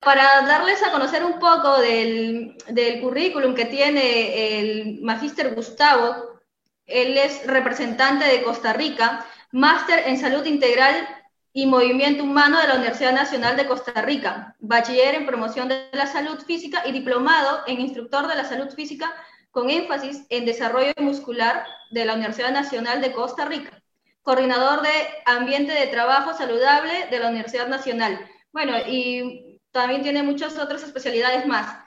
[0.00, 2.56] para darles a conocer un poco del,
[3.00, 6.40] currículum que tiene el magíster Gustavo,
[6.86, 11.06] él es representante de Costa Rica, máster en salud integral
[11.52, 16.06] y movimiento humano de la Universidad Nacional de Costa Rica, bachiller en promoción de la
[16.06, 19.12] salud física y diplomado en instructor de la salud física
[19.50, 23.82] con énfasis en desarrollo muscular de la Universidad Nacional de Costa Rica,
[24.22, 24.92] coordinador de
[25.26, 28.18] ambiente de trabajo saludable de la Universidad Nacional.
[28.52, 31.84] Bueno, y también tiene muchas otras especialidades más.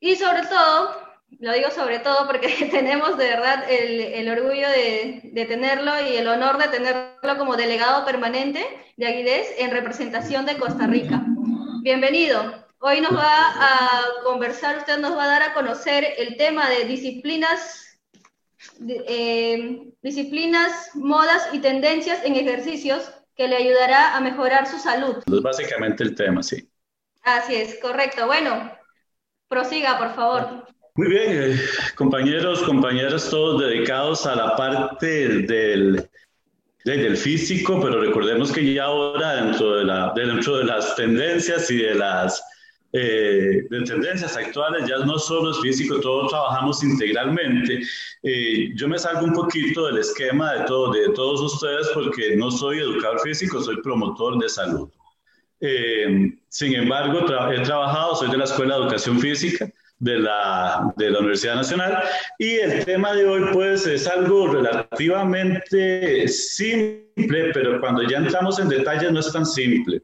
[0.00, 0.96] Y sobre todo,
[1.38, 6.58] lo digo sobre todo porque tenemos de verdad el, orgullo de, tenerlo y el honor
[6.58, 8.64] de tenerlo como delegado permanente
[8.96, 11.22] de Aguides en representación de Costa Rica.
[11.82, 12.62] Bienvenido.
[12.78, 16.84] Hoy nos va a conversar, usted nos va a dar a conocer el tema de
[16.84, 18.00] disciplinas,
[18.88, 25.16] eh, disciplinas, modas y tendencias en ejercicios que le ayudará a mejorar su salud.
[25.26, 26.71] Es básicamente el tema, sí.
[27.22, 28.26] Así es, correcto.
[28.26, 28.72] Bueno,
[29.48, 30.66] prosiga, por favor.
[30.94, 31.60] Muy bien, eh,
[31.94, 36.06] compañeros, compañeras, todos dedicados a la parte del,
[36.84, 41.78] del físico, pero recordemos que ya ahora dentro de, la, dentro de las tendencias y
[41.78, 42.42] de las
[42.94, 47.80] eh, de tendencias actuales ya no solo es físico, todos trabajamos integralmente.
[48.22, 52.50] Eh, yo me salgo un poquito del esquema de, todo, de todos ustedes porque no
[52.50, 54.90] soy educador físico, soy promotor de salud.
[55.64, 57.20] Eh, sin embargo,
[57.52, 62.02] he trabajado, soy de la Escuela de Educación Física de la, de la Universidad Nacional
[62.36, 68.68] y el tema de hoy pues es algo relativamente simple, pero cuando ya entramos en
[68.68, 70.02] detalles no es tan simple.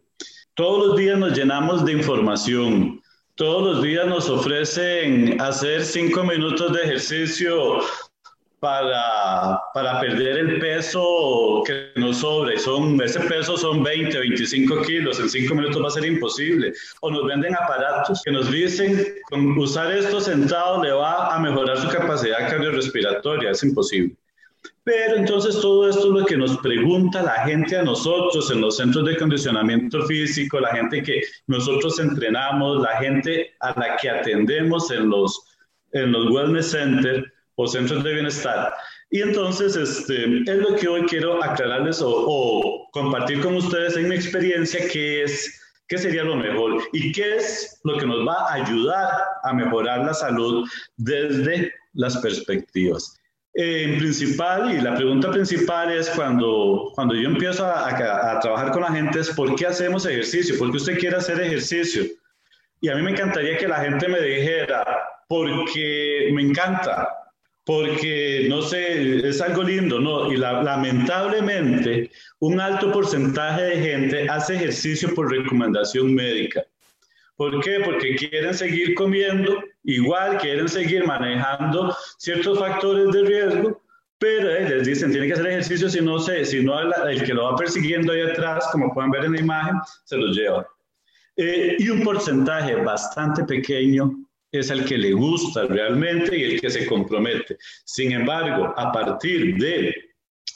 [0.54, 3.02] Todos los días nos llenamos de información,
[3.34, 7.80] todos los días nos ofrecen hacer cinco minutos de ejercicio
[8.60, 12.54] para, para perder el peso que nos sobra.
[12.54, 15.20] Y son, ese peso son 20, 25 kilos.
[15.20, 16.72] En 5 minutos va a ser imposible.
[17.00, 21.78] O nos venden aparatos que nos dicen, con usar esto sentado le va a mejorar
[21.78, 23.50] su capacidad cardiorrespiratoria.
[23.50, 24.16] Es imposible.
[24.84, 28.78] Pero entonces todo esto es lo que nos pregunta la gente a nosotros en los
[28.78, 34.90] centros de condicionamiento físico, la gente que nosotros entrenamos, la gente a la que atendemos
[34.90, 35.58] en los,
[35.92, 37.24] en los wellness centers
[37.58, 38.72] o centros de bienestar.
[39.10, 44.14] Y entonces, este, es lo que hoy quiero aclararles o, compartir con ustedes en mi
[44.14, 48.54] experiencia, qué es, qué sería lo mejor y qué es lo que nos va a
[48.54, 49.08] ayudar
[49.44, 53.16] a mejorar la salud desde las perspectivas.
[53.54, 58.70] en principal, y la pregunta principal es cuando, cuando yo empiezo a, a, a trabajar
[58.70, 60.56] con la gente, es ¿por qué hacemos ejercicio?
[60.58, 62.04] ¿Por qué usted quiere hacer ejercicio?
[62.80, 64.84] Y a mí me encantaría que la gente me dijera,
[65.28, 67.17] porque me encanta,
[67.68, 70.32] porque, no sé, es algo lindo, ¿no?
[70.32, 76.64] Y lamentablemente, un alto porcentaje de gente hace ejercicio por recomendación médica.
[77.36, 77.80] ¿Por qué?
[77.84, 83.82] Porque quieren seguir comiendo, igual quieren seguir manejando ciertos factores de riesgo,
[84.16, 87.34] pero eh, les dicen, tienen que hacer ejercicio si no sé, si no el, que
[87.34, 89.74] lo va persiguiendo ahí atrás, como pueden ver en la imagen,
[90.04, 90.66] se los lleva.
[91.36, 96.70] Eh, y un porcentaje bastante pequeño es el que le gusta realmente y el que
[96.70, 97.56] se compromete.
[97.84, 99.94] Sin embargo, a partir de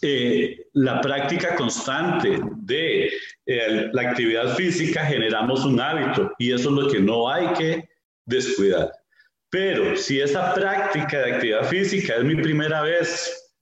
[0.00, 3.12] eh, la práctica constante de
[3.46, 7.88] eh, la actividad física generamos un hábito y eso es lo que no hay que
[8.26, 8.90] descuidar.
[9.50, 13.52] Pero si esa práctica de actividad física es mi primera vez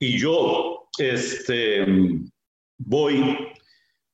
[0.00, 1.84] y yo este,
[2.78, 3.49] voy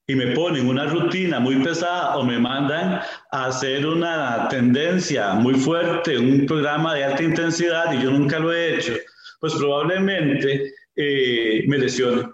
[0.09, 3.01] y me ponen una rutina muy pesada o me mandan
[3.33, 8.53] a hacer una tendencia muy fuerte, un programa de alta intensidad y yo nunca lo
[8.53, 8.95] he hecho,
[9.41, 12.29] pues probablemente eh, me lesione.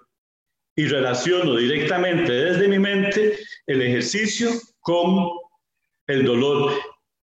[0.74, 4.50] Y relaciono directamente desde mi mente el ejercicio
[4.80, 5.28] con
[6.06, 6.72] el dolor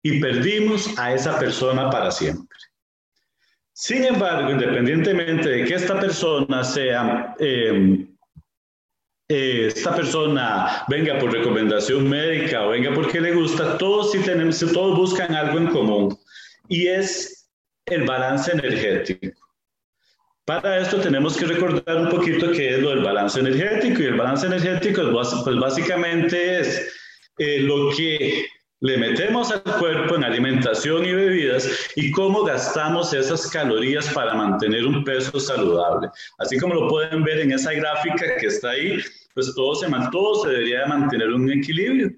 [0.01, 2.57] y perdimos a esa persona para siempre.
[3.73, 7.33] Sin embargo, independientemente de que esta persona sea...
[7.39, 8.07] Eh,
[9.35, 14.59] eh, esta persona venga por recomendación médica o venga porque le gusta, todos sí tenemos,
[14.59, 16.15] todos buscan algo en común
[16.69, 17.49] y es
[17.87, 19.35] el balance energético.
[20.45, 24.17] Para esto tenemos que recordar un poquito qué es lo del balance energético y el
[24.17, 26.93] balance energético pues básicamente es
[27.39, 28.45] eh, lo que
[28.81, 34.85] le metemos al cuerpo en alimentación y bebidas y cómo gastamos esas calorías para mantener
[34.85, 36.09] un peso saludable.
[36.37, 39.01] Así como lo pueden ver en esa gráfica que está ahí,
[39.33, 42.11] pues todo se, todo se debería de mantener un equilibrio.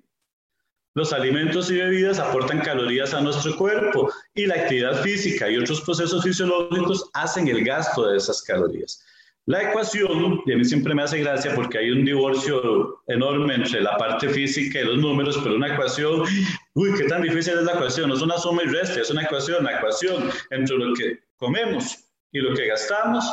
[0.95, 5.81] Los alimentos y bebidas aportan calorías a nuestro cuerpo y la actividad física y otros
[5.81, 9.03] procesos fisiológicos hacen el gasto de esas calorías.
[9.47, 13.81] La ecuación, y a mí siempre me hace gracia porque hay un divorcio enorme entre
[13.81, 16.23] la parte física y los números, pero una ecuación,
[16.73, 19.21] uy, qué tan difícil es la ecuación, no es una suma y resta, es una
[19.21, 21.95] ecuación, la ecuación entre lo que comemos
[22.31, 23.25] y lo que gastamos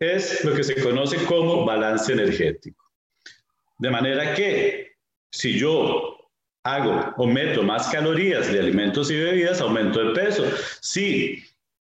[0.00, 2.84] es lo que se conoce como balance energético.
[3.78, 4.92] De manera que
[5.30, 6.14] si yo
[6.64, 10.44] hago o meto más calorías de alimentos y bebidas, aumento el peso.
[10.80, 11.42] Si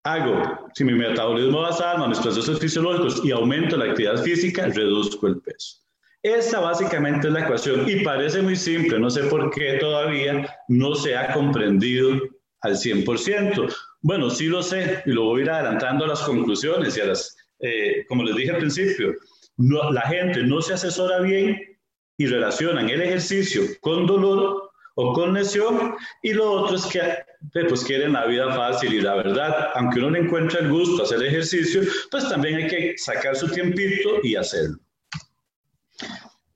[0.03, 5.41] hago, si mi metabolismo basal, mis procesos fisiológicos y aumento la actividad física, reduzco el
[5.41, 5.79] peso.
[6.23, 10.95] Esa básicamente es la ecuación y parece muy simple, no sé por qué todavía no
[10.95, 12.19] se ha comprendido
[12.63, 13.75] al 100%.
[14.01, 17.07] Bueno, sí lo sé y lo voy a ir adelantando a las conclusiones y a
[17.07, 19.15] las, eh, como les dije al principio,
[19.57, 21.61] la gente no se asesora bien
[22.17, 27.03] y relacionan el ejercicio con dolor o con lesión, y lo otro es que
[27.69, 31.23] pues quieren la vida fácil y la verdad, aunque uno le encuentre el gusto hacer
[31.23, 34.79] ejercicio, pues también hay que sacar su tiempito y hacerlo.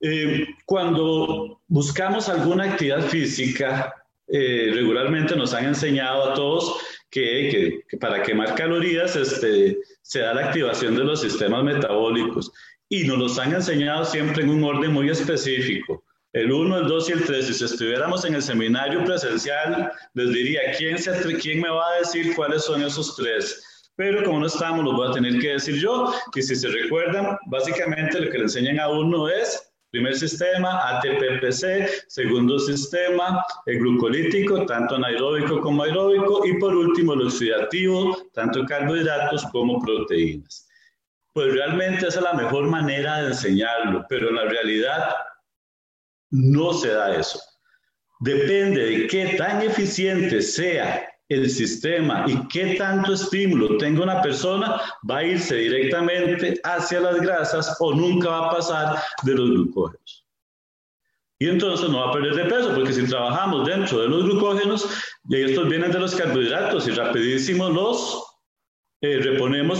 [0.01, 3.93] Eh, cuando buscamos alguna actividad física,
[4.27, 6.77] eh, regularmente nos han enseñado a todos
[7.09, 12.51] que, que, para quemar calorías este, se da la activación de los sistemas metabólicos
[12.87, 16.03] y nos los han enseñado siempre en un orden muy específico
[16.33, 17.57] el 1, el 2 y el 3.
[17.57, 22.35] Si estuviéramos en el seminario presencial, les diría, ¿quién, se, ¿quién me va a decir
[22.35, 23.91] cuáles son esos tres?
[23.95, 26.13] Pero como no estamos, los voy a tener que decir yo.
[26.35, 32.05] Y si se recuerdan, básicamente lo que le enseñan a uno es Primer sistema, ATPPC.
[32.07, 36.45] Segundo sistema, el glucolítico, tanto anaeróbico como aeróbico.
[36.45, 40.67] Y por último, el oxidativo, tanto carbohidratos como proteínas.
[41.33, 45.15] Pues realmente esa es la mejor manera de enseñarlo, pero en la realidad
[46.31, 47.39] no se da eso.
[48.19, 54.81] Depende de qué tan eficiente sea el sistema y qué tanto estímulo tenga una persona,
[55.09, 60.25] va a irse directamente hacia las grasas o nunca va a pasar de los glucógenos.
[61.41, 64.89] Y entonces no va a perder de peso, porque si trabajamos dentro de los glucógenos,
[65.29, 68.25] y estos vienen de los carbohidratos y rapidísimo los
[69.01, 69.79] eh, reponemos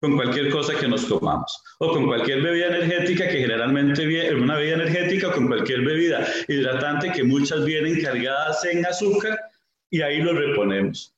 [0.00, 4.56] con cualquier cosa que nos tomamos o con cualquier bebida energética que generalmente viene, una
[4.56, 9.38] bebida energética o con cualquier bebida hidratante que muchas vienen cargadas en azúcar
[9.90, 11.14] y ahí lo reponemos.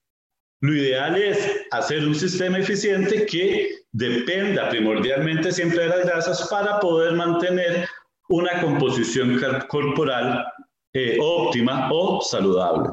[0.60, 6.80] Lo ideal es hacer un sistema eficiente que dependa primordialmente siempre de las grasas para
[6.80, 7.88] poder mantener
[8.28, 10.44] una composición corporal
[10.92, 12.90] eh, óptima o saludable.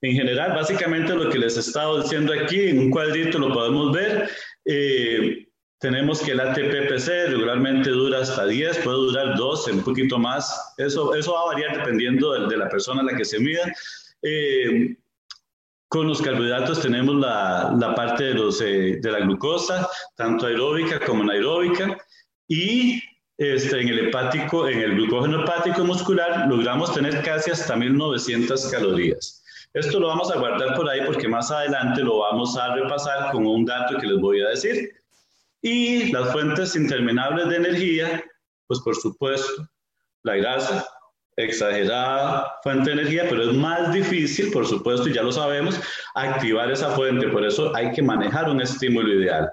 [0.00, 3.92] En general, básicamente lo que les he estado diciendo aquí, en un cuadrito lo podemos
[3.92, 4.30] ver,
[4.64, 5.48] eh,
[5.80, 10.74] tenemos que el ATPPC regularmente dura hasta 10, puede durar 12, un poquito más.
[10.76, 13.62] Eso, eso va a variar dependiendo de, la persona a la que se mida.
[14.22, 14.96] Eh,
[15.88, 21.00] con los carbohidratos tenemos la, la parte de, los, eh, de la glucosa, tanto aeróbica
[21.00, 21.96] como anaeróbica.
[22.46, 23.02] Y
[23.38, 29.42] este, en el hepático, en el glucógeno hepático muscular, logramos tener casi hasta 1900 calorías.
[29.74, 33.46] Esto lo vamos a guardar por ahí porque más adelante lo vamos a repasar con
[33.46, 34.90] un dato que les voy a decir.
[35.62, 38.24] Y las fuentes interminables de energía,
[38.66, 39.68] pues por supuesto,
[40.22, 40.86] la grasa,
[41.38, 45.80] exagerada fuente de energía, pero es más difícil, por supuesto, y ya lo sabemos,
[46.14, 47.28] activar esa fuente.
[47.28, 49.50] Por eso hay que manejar un estímulo ideal.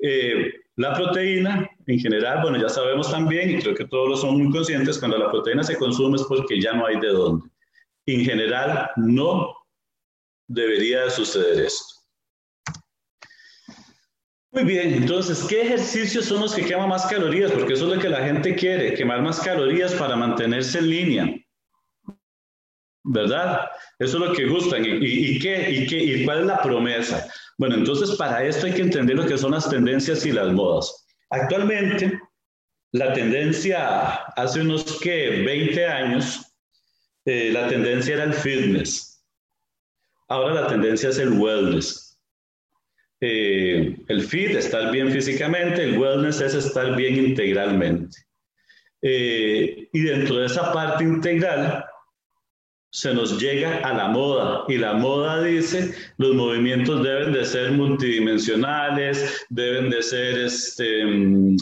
[0.00, 4.42] Eh, la proteína, en general, bueno, ya sabemos también, y creo que todos lo son
[4.42, 7.48] muy conscientes, cuando la proteína se consume es porque ya no hay de dónde
[8.14, 9.54] en general no
[10.46, 11.97] debería suceder esto.
[14.50, 17.52] Muy bien, entonces, ¿qué ejercicios son los que queman más calorías?
[17.52, 21.34] Porque eso es lo que la gente quiere, quemar más calorías para mantenerse en línea.
[23.04, 23.68] ¿Verdad?
[23.98, 24.84] Eso es lo que gustan.
[24.84, 27.28] ¿Y, qué, y, qué, ¿Y cuál es la promesa?
[27.58, 31.06] Bueno, entonces para esto hay que entender lo que son las tendencias y las modas.
[31.30, 32.18] Actualmente,
[32.92, 36.48] la tendencia hace unos que 20 años
[37.26, 39.22] eh, la tendencia era el fitness.
[40.28, 42.07] Ahora la tendencia es el wellness.
[43.20, 48.16] Eh, el fit, estar bien físicamente, el wellness es estar bien integralmente.
[49.02, 51.84] Eh, y dentro de esa parte integral
[52.90, 57.72] se nos llega a la moda y la moda dice los movimientos deben de ser
[57.72, 61.56] multidimensionales, deben de ser este, mm,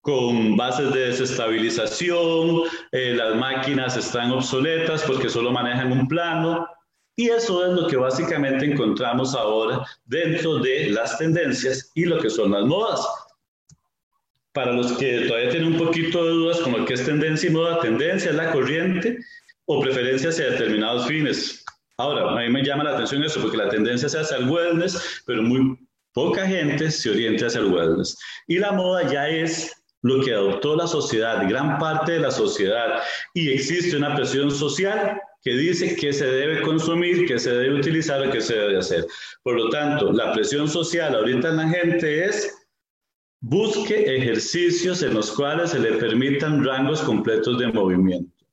[0.00, 6.66] con bases de desestabilización, eh, las máquinas están obsoletas porque solo manejan un plano.
[7.20, 12.30] Y eso es lo que básicamente encontramos ahora dentro de las tendencias y lo que
[12.30, 13.06] son las modas.
[14.54, 17.52] Para los que todavía tienen un poquito de dudas con lo que es tendencia y
[17.52, 19.18] moda, tendencia es la corriente
[19.66, 21.62] o preferencia hacia determinados fines.
[21.98, 25.22] Ahora, a mí me llama la atención eso, porque la tendencia se hace al wellness,
[25.26, 25.78] pero muy
[26.14, 28.16] poca gente se oriente hacia el wellness.
[28.46, 33.02] Y la moda ya es lo que adoptó la sociedad, gran parte de la sociedad,
[33.34, 38.26] y existe una presión social que dice que se debe consumir, que se debe utilizar
[38.26, 39.06] o que se debe hacer.
[39.42, 42.54] Por lo tanto, la presión social ahorita en la gente es
[43.40, 48.44] busque ejercicios en los cuales se le permitan rangos completos de movimiento.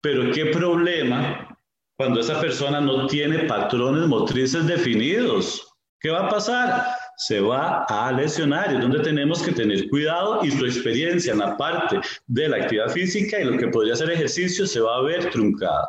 [0.00, 1.58] Pero qué problema
[1.96, 5.66] cuando esa persona no tiene patrones motrices definidos.
[5.98, 6.86] ¿Qué va a pasar?
[7.16, 11.56] Se va a lesionar, es donde tenemos que tener cuidado y su experiencia en la
[11.56, 15.30] parte de la actividad física y lo que podría ser ejercicio se va a ver
[15.30, 15.88] truncada.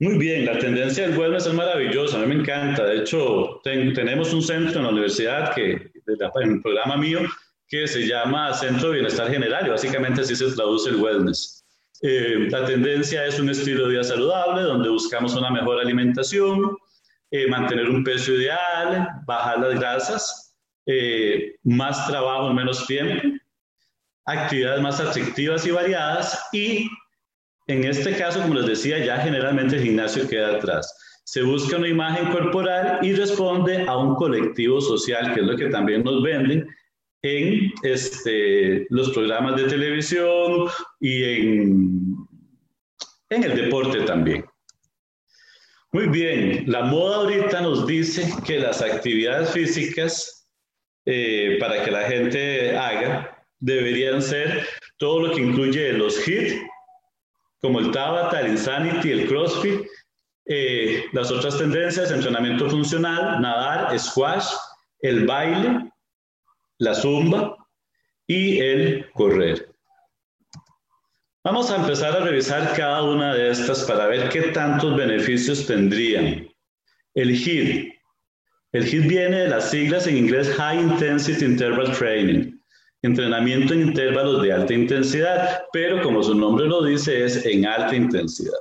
[0.00, 2.84] Muy bien, la tendencia del wellness es maravillosa, a mí me encanta.
[2.84, 7.20] De hecho, tenemos un centro en la universidad que, en el programa mío,
[7.66, 11.64] que se llama Centro de Bienestar General y básicamente así se traduce el wellness.
[12.02, 16.76] Eh, la tendencia es un estilo de vida saludable donde buscamos una mejor alimentación,
[17.30, 20.56] eh, mantener un peso ideal, bajar las grasas,
[20.86, 23.28] eh, más trabajo en menos tiempo,
[24.24, 26.88] actividades más atractivas y variadas y
[27.68, 31.20] en este caso, como les decía, ya generalmente el gimnasio queda atrás.
[31.24, 35.66] Se busca una imagen corporal y responde a un colectivo social, que es lo que
[35.66, 36.66] también nos venden
[37.20, 40.68] en este, los programas de televisión
[40.98, 42.16] y en,
[43.28, 44.46] en el deporte también.
[45.90, 50.46] Muy bien, la moda ahorita nos dice que las actividades físicas
[51.06, 54.66] eh, para que la gente haga deberían ser
[54.98, 56.60] todo lo que incluye los HIIT,
[57.60, 59.86] como el Tabata, el Insanity, el CrossFit,
[60.44, 64.46] eh, las otras tendencias, entrenamiento funcional, nadar, squash,
[65.00, 65.90] el baile,
[66.76, 67.56] la zumba
[68.26, 69.70] y el correr.
[71.44, 76.48] Vamos a empezar a revisar cada una de estas para ver qué tantos beneficios tendrían.
[77.14, 77.92] El HIIT.
[78.72, 82.58] El HIIT viene de las siglas en inglés High Intensity Interval Training
[83.02, 87.94] entrenamiento en intervalos de alta intensidad, pero como su nombre lo dice, es en alta
[87.94, 88.58] intensidad.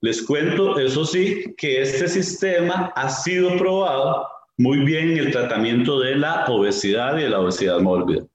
[0.00, 4.26] Les cuento, eso sí, que este sistema ha sido probado
[4.58, 8.26] muy bien en el tratamiento de la obesidad y de la obesidad mórbida.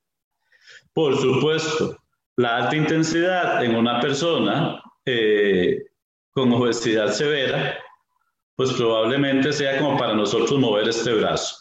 [0.94, 1.97] Por supuesto,
[2.38, 5.84] la alta intensidad en una persona eh,
[6.32, 7.78] con obesidad severa,
[8.56, 11.56] pues probablemente sea como para nosotros mover este brazo.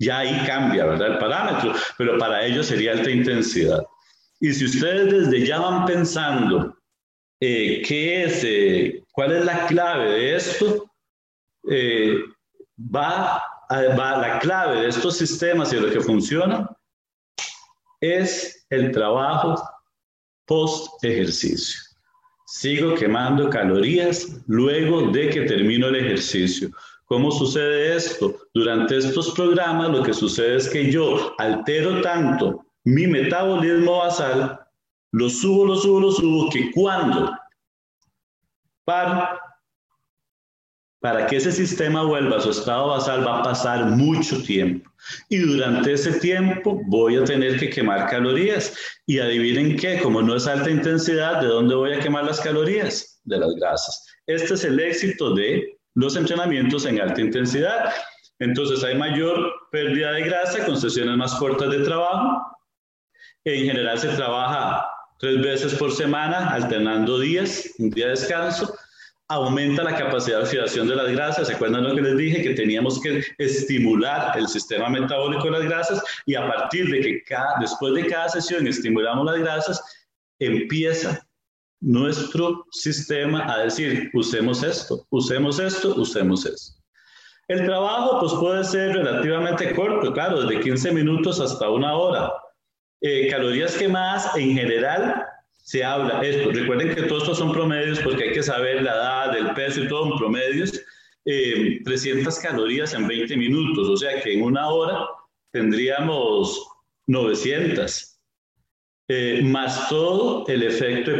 [0.00, 1.12] Ya ahí cambia, ¿verdad?
[1.12, 3.84] El parámetro, pero para ellos sería alta intensidad.
[4.40, 6.76] Y si ustedes desde ya van pensando
[7.40, 10.90] eh, qué es, eh, cuál es la clave de esto,
[11.70, 12.16] eh,
[12.78, 13.40] va,
[13.70, 16.68] va la clave de estos sistemas y de lo que funciona
[18.00, 19.62] es el trabajo
[20.46, 21.78] post ejercicio.
[22.46, 26.70] Sigo quemando calorías luego de que termino el ejercicio.
[27.04, 28.34] ¿Cómo sucede esto?
[28.54, 34.58] Durante estos programas lo que sucede es que yo altero tanto mi metabolismo basal,
[35.12, 37.30] lo subo, lo subo, lo subo, que cuando
[38.84, 39.38] para,
[41.02, 44.88] para que ese sistema vuelva a su estado basal va a pasar mucho tiempo.
[45.28, 48.72] Y durante ese tiempo voy a tener que quemar calorías.
[49.04, 53.20] Y adivinen qué, como no es alta intensidad, ¿de dónde voy a quemar las calorías?
[53.24, 54.06] De las grasas.
[54.28, 57.92] Este es el éxito de los entrenamientos en alta intensidad.
[58.38, 62.46] Entonces hay mayor pérdida de grasa con sesiones más cortas de trabajo.
[63.44, 64.86] En general se trabaja
[65.18, 68.72] tres veces por semana, alternando días, un día de descanso.
[69.32, 71.48] Aumenta la capacidad de oxidación de las grasas.
[71.48, 72.42] ¿Se acuerdan lo que les dije?
[72.42, 77.24] Que teníamos que estimular el sistema metabólico de las grasas y a partir de que
[77.58, 79.82] después de cada sesión estimulamos las grasas,
[80.38, 81.26] empieza
[81.80, 86.78] nuestro sistema a decir, usemos esto, usemos esto, usemos esto.
[87.48, 92.30] El trabajo pues puede ser relativamente corto, claro, desde 15 minutos hasta una hora.
[93.00, 95.24] Eh, calorías quemadas en general
[95.62, 96.50] se habla esto.
[96.50, 99.88] Recuerden que todos estos son promedios porque hay que saber la edad, el peso y
[99.88, 100.72] todo en promedios.
[101.24, 105.06] 300 eh, calorías en 20 minutos, o sea que en una hora
[105.52, 106.68] tendríamos
[107.06, 108.18] 900
[109.08, 111.12] eh, más todo el efecto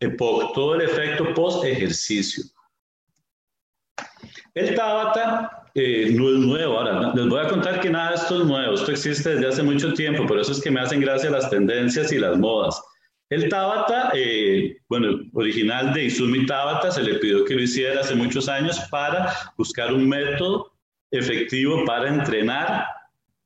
[0.00, 2.44] EPOC, todo el efecto post-ejercicio.
[4.54, 6.78] El Tabata eh, no es nuevo.
[6.78, 8.74] Ahora, les voy a contar que nada de esto es nuevo.
[8.74, 12.12] Esto existe desde hace mucho tiempo, por eso es que me hacen gracia las tendencias
[12.12, 12.80] y las modas.
[13.30, 18.14] El Tabata, eh, bueno, original de Izumi Tabata, se le pidió que lo hiciera hace
[18.14, 20.72] muchos años para buscar un método
[21.10, 22.86] efectivo para entrenar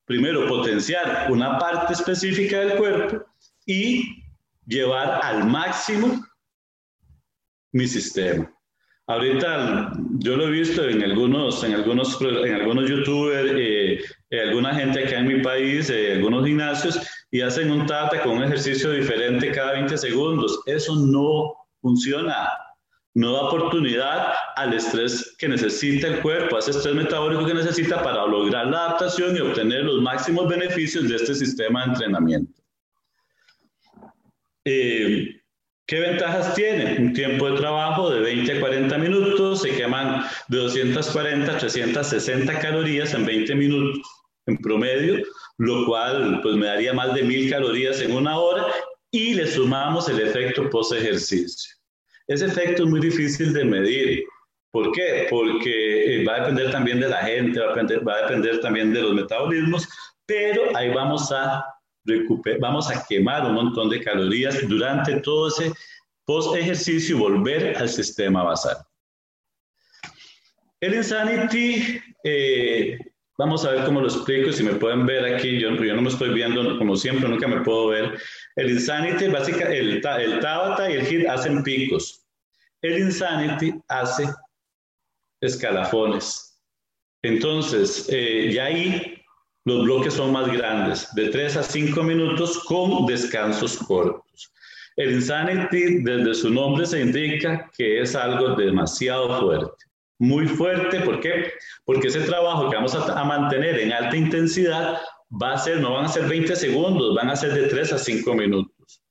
[0.06, 3.26] primero potenciar una parte específica del cuerpo
[3.66, 4.24] y
[4.66, 6.26] llevar al máximo
[7.72, 8.50] mi sistema.
[9.08, 14.74] Ahorita yo lo he visto en algunos, en algunos, en algunos youtubers, eh, eh, alguna
[14.74, 18.92] gente acá en mi país, eh, algunos gimnasios, y hacen un tata con un ejercicio
[18.92, 20.62] diferente cada 20 segundos.
[20.68, 22.48] Eso no funciona.
[23.16, 28.02] No da oportunidad al estrés que necesita el cuerpo, a ese estrés metabólico que necesita
[28.02, 32.62] para lograr la adaptación y obtener los máximos beneficios de este sistema de entrenamiento.
[34.66, 35.42] Eh,
[35.86, 36.98] ¿Qué ventajas tiene?
[36.98, 42.60] Un tiempo de trabajo de 20 a 40 minutos, se queman de 240 a 360
[42.60, 44.02] calorías en 20 minutos
[44.46, 45.24] en promedio,
[45.58, 48.66] lo cual pues me daría más de 1000 calorías en una hora
[49.12, 51.76] y le sumamos el efecto post ejercicio.
[52.28, 54.24] Ese efecto es muy difícil de medir.
[54.72, 55.28] ¿Por qué?
[55.30, 58.60] Porque eh, va a depender también de la gente, va a depender, va a depender
[58.60, 59.88] también de los metabolismos,
[60.26, 61.64] pero ahí vamos a
[62.60, 65.72] vamos a quemar un montón de calorías durante todo ese
[66.26, 68.78] post ejercicio y volver al sistema basal.
[70.82, 72.98] El Insanity, eh,
[73.44, 76.08] vamos a ver cómo lo explico, si me pueden ver aquí, yo, yo no me
[76.08, 78.18] estoy viendo como siempre, nunca me puedo ver.
[78.56, 82.24] El Insanity, básicamente, el, el Tabata y el HIT hacen picos.
[82.82, 84.30] El Insanity hace
[85.42, 86.58] escalafones.
[87.22, 89.22] Entonces, eh, ya ahí
[89.66, 94.54] los bloques son más grandes, de 3 a 5 minutos con descansos cortos.
[94.96, 99.86] El Insanity, desde su nombre, se indica que es algo demasiado fuerte.
[100.20, 101.54] Muy fuerte, ¿por qué?
[101.86, 105.02] Porque ese trabajo que vamos a, a mantener en alta intensidad
[105.42, 107.98] va a ser, no van a ser 20 segundos, van a ser de 3 a
[107.98, 109.02] 5 minutos.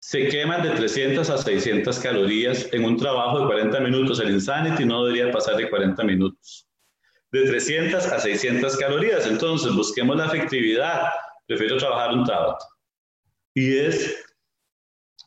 [0.00, 4.18] Se queman de 300 a 600 calorías en un trabajo de 40 minutos.
[4.18, 6.66] El Insanity no debería pasar de 40 minutos
[7.32, 9.26] de 300 a 600 calorías.
[9.26, 11.10] Entonces, busquemos la efectividad.
[11.46, 12.64] Prefiero trabajar un Tabata.
[13.54, 14.24] Y es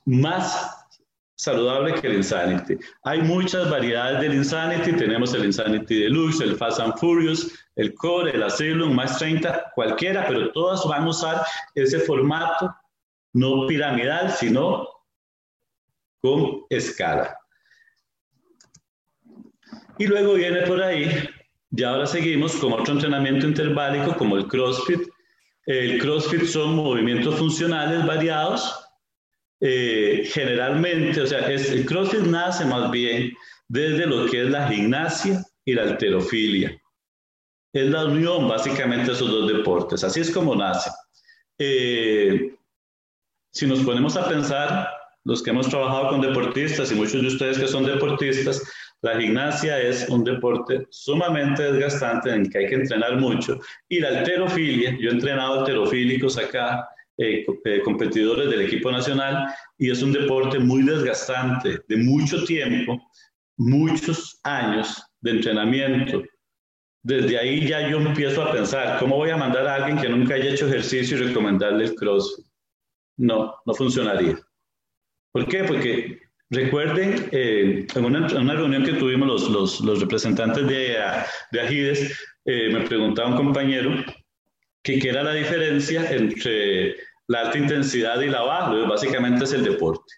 [0.05, 0.82] más
[1.35, 2.77] saludable que el Insanity.
[3.03, 4.93] Hay muchas variedades del Insanity.
[4.93, 10.25] Tenemos el Insanity Deluxe, el Fast and Furious, el Core, el Asylum, más 30, cualquiera,
[10.27, 11.41] pero todas van a usar
[11.75, 12.73] ese formato
[13.33, 14.87] no piramidal, sino
[16.21, 17.37] con escala.
[19.97, 21.29] Y luego viene por ahí
[21.75, 25.01] y ahora seguimos con otro entrenamiento interválico como el CrossFit.
[25.65, 28.82] El CrossFit son movimientos funcionales variados.
[29.65, 33.31] Eh, generalmente, o sea, es, el CrossFit nace más bien
[33.69, 36.77] desde lo que es la gimnasia y la alterofilia.
[37.71, 40.03] Es la unión básicamente de esos dos deportes.
[40.03, 40.91] Así es como nace.
[41.57, 42.53] Eh,
[43.53, 44.89] si nos ponemos a pensar,
[45.23, 48.61] los que hemos trabajado con deportistas y muchos de ustedes que son deportistas,
[49.01, 53.61] la gimnasia es un deporte sumamente desgastante en el que hay que entrenar mucho.
[53.87, 59.91] Y la alterofilia, yo he entrenado alterofílicos acá, eh, eh, competidores del equipo nacional, y
[59.91, 62.99] es un deporte muy desgastante, de mucho tiempo,
[63.55, 66.23] muchos años de entrenamiento.
[67.03, 70.33] Desde ahí ya yo empiezo a pensar, ¿cómo voy a mandar a alguien que nunca
[70.33, 72.45] haya hecho ejercicio y recomendarle el CrossFit?
[73.17, 74.39] No, no funcionaría.
[75.31, 75.63] ¿Por qué?
[75.65, 80.99] Porque Recuerden, eh, en, una, reunión que tuvimos los, los, representantes de,
[81.51, 83.89] de Agides, me preguntaba un compañero
[84.83, 86.95] que qué era la diferencia entre
[87.27, 88.71] la alta intensidad y la baja.
[88.87, 90.13] Básicamente es el deporte.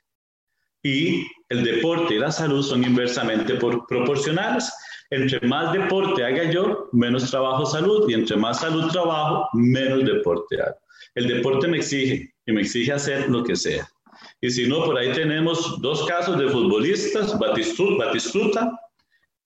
[0.84, 4.71] Y el deporte y la salud son inversamente por, proporcionales.
[5.12, 8.10] Entre más deporte haga yo, menos trabajo salud.
[8.10, 10.78] Y entre más salud trabajo, menos deporte hago.
[11.13, 13.88] El deporte me exige y me exige hacer lo que sea.
[14.41, 18.71] Y si no, por ahí tenemos dos casos de futbolistas, Batistuta,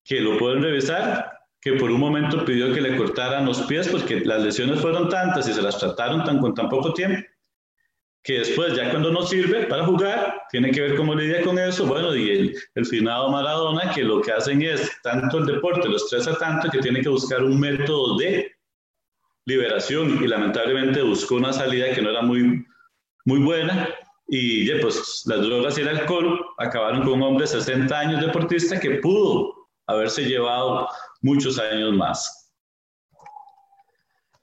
[0.04, 4.22] que lo pueden revisar, que por un momento pidió que le cortaran los pies porque
[4.22, 7.22] las lesiones fueron tantas y se las trataron tan, con tan poco tiempo,
[8.24, 11.86] que después ya cuando no sirve para jugar, tiene que ver cómo lidia con eso.
[11.86, 15.96] Bueno, y el, el finado Maradona, que lo que hacen es, tanto el deporte lo
[15.96, 18.52] estresa tanto que tiene que buscar un método de
[19.46, 22.66] liberación y lamentablemente buscó una salida que no era muy,
[23.26, 23.90] muy buena
[24.32, 28.22] y ya, pues las drogas y el alcohol acabaron con un hombre de 60 años
[28.22, 30.88] deportista que pudo haberse llevado
[31.22, 32.40] muchos años más.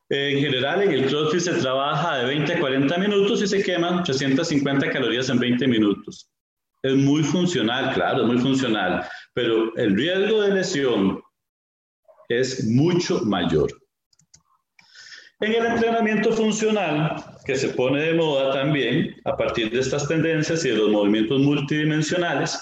[0.09, 4.05] En general, en el CrossFit se trabaja de 20 a 40 minutos y se queman
[4.05, 6.31] 350 calorías en 20 minutos.
[6.83, 11.21] Es muy funcional, claro, es muy funcional, pero el riesgo de lesión
[12.29, 13.69] es mucho mayor.
[15.41, 20.65] En el entrenamiento funcional, que se pone de moda también a partir de estas tendencias
[20.65, 22.59] y de los movimientos multidimensionales,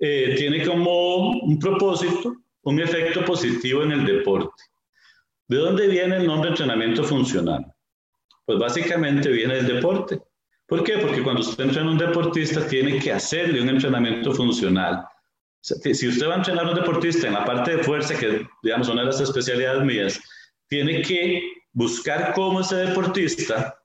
[0.00, 4.62] eh, tiene como un propósito un efecto positivo en el deporte.
[5.48, 7.72] ¿De dónde viene el nombre entrenamiento funcional?
[8.44, 10.20] Pues básicamente viene del deporte.
[10.66, 10.98] ¿Por qué?
[10.98, 15.04] Porque cuando usted entrena a un deportista tiene que hacerle un entrenamiento funcional.
[15.60, 18.88] si usted va a entrenar a un deportista en la parte de fuerza, que digamos
[18.88, 20.20] de las especialidades mías,
[20.68, 23.78] tiene que buscar cómo ese deportista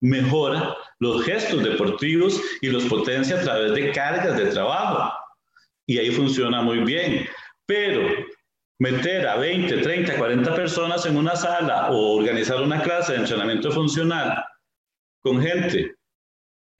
[0.00, 5.12] mejora los gestos deportivos y los potencia a través de cargas de trabajo.
[5.86, 7.26] Y ahí funciona muy bien.
[7.66, 8.08] Pero
[8.78, 13.70] meter a 20, 30, 40 personas en una sala o organizar una clase de entrenamiento
[13.70, 14.44] funcional
[15.22, 15.94] con gente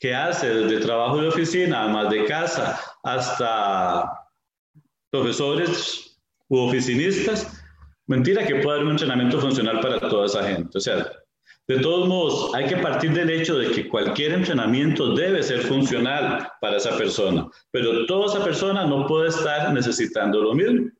[0.00, 4.10] que hace desde trabajo de oficina, más de casa, hasta
[5.10, 7.64] profesores u oficinistas,
[8.06, 10.76] mentira que pueda haber un entrenamiento funcional para toda esa gente.
[10.76, 11.10] O sea,
[11.66, 16.46] de todos modos, hay que partir del hecho de que cualquier entrenamiento debe ser funcional
[16.60, 20.90] para esa persona, pero toda esa persona no puede estar necesitando lo mismo.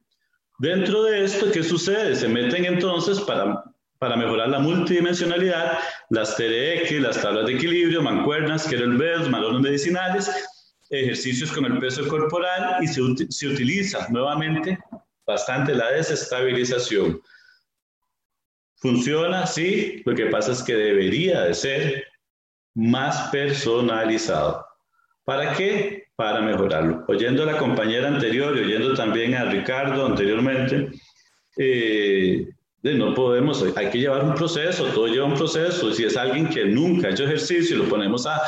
[0.59, 2.17] Dentro de esto, ¿qué sucede?
[2.17, 3.63] Se meten entonces para,
[3.99, 10.31] para mejorar la multidimensionalidad, las TRX, las tablas de equilibrio, mancuernas, kettlebells, malones medicinales,
[10.89, 14.79] ejercicios con el peso corporal y se, se utiliza nuevamente
[15.27, 17.21] bastante la desestabilización.
[18.85, 22.05] Funciona, sí, lo que pasa es que debería de ser
[22.75, 24.63] más personalizado.
[25.25, 26.09] ¿Para qué?
[26.17, 27.03] Para mejorarlo.
[27.09, 30.91] Oyendo a la compañera anterior y oyendo también a Ricardo anteriormente,
[31.57, 32.47] eh,
[32.83, 35.91] no podemos, hay que llevar un proceso, todo lleva un proceso.
[35.91, 38.39] Si es alguien que nunca ha hecho ejercicio y lo ponemos a,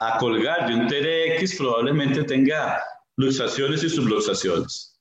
[0.00, 2.78] a colgar de un TRX, probablemente tenga
[3.16, 5.00] luxaciones y subluxaciones.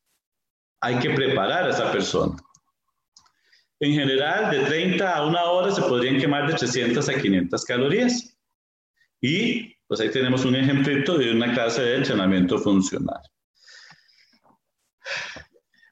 [0.80, 2.38] Hay que preparar a esa persona.
[3.80, 8.38] En general, de 30 a una hora se podrían quemar de 300 a 500 calorías.
[9.22, 13.22] Y pues ahí tenemos un ejemplito de una clase de entrenamiento funcional.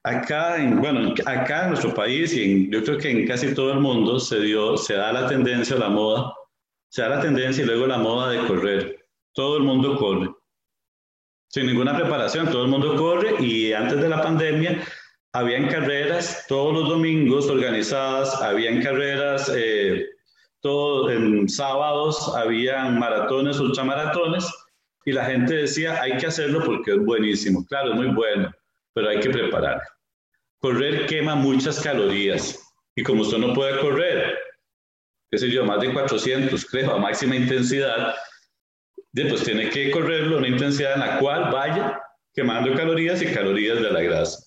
[0.02, 3.72] Acá, en, bueno, acá en nuestro país y en, yo creo que en casi todo
[3.72, 6.32] el mundo se, dio, se da la tendencia a la moda,
[6.88, 9.08] se da la tendencia y luego la moda de correr.
[9.32, 10.30] Todo el mundo corre.
[11.48, 14.80] Sin ninguna preparación, todo el mundo corre y antes de la pandemia
[15.36, 20.06] habían carreras todos los domingos organizadas, habían carreras eh,
[20.60, 24.50] todos en sábados, habían maratones, ultramaratones,
[25.04, 27.66] y la gente decía, hay que hacerlo porque es buenísimo.
[27.66, 28.50] Claro, es muy bueno,
[28.94, 29.82] pero hay que preparar.
[30.58, 32.58] Correr quema muchas calorías,
[32.94, 34.38] y como usted no puede correr,
[35.30, 38.14] qué sé yo, más de 400, creo, a máxima intensidad,
[39.12, 42.00] pues tiene que correrlo a una intensidad en la cual vaya
[42.32, 44.45] quemando calorías y calorías de la grasa.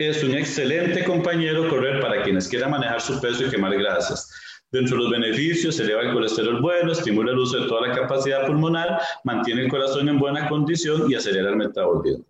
[0.00, 4.30] Es un excelente compañero correr para quienes quieran manejar su peso y quemar grasas.
[4.70, 8.46] Dentro de los beneficios, eleva el colesterol bueno, estimula el uso de toda la capacidad
[8.46, 12.24] pulmonar, mantiene el corazón en buena condición y acelera el metabolismo.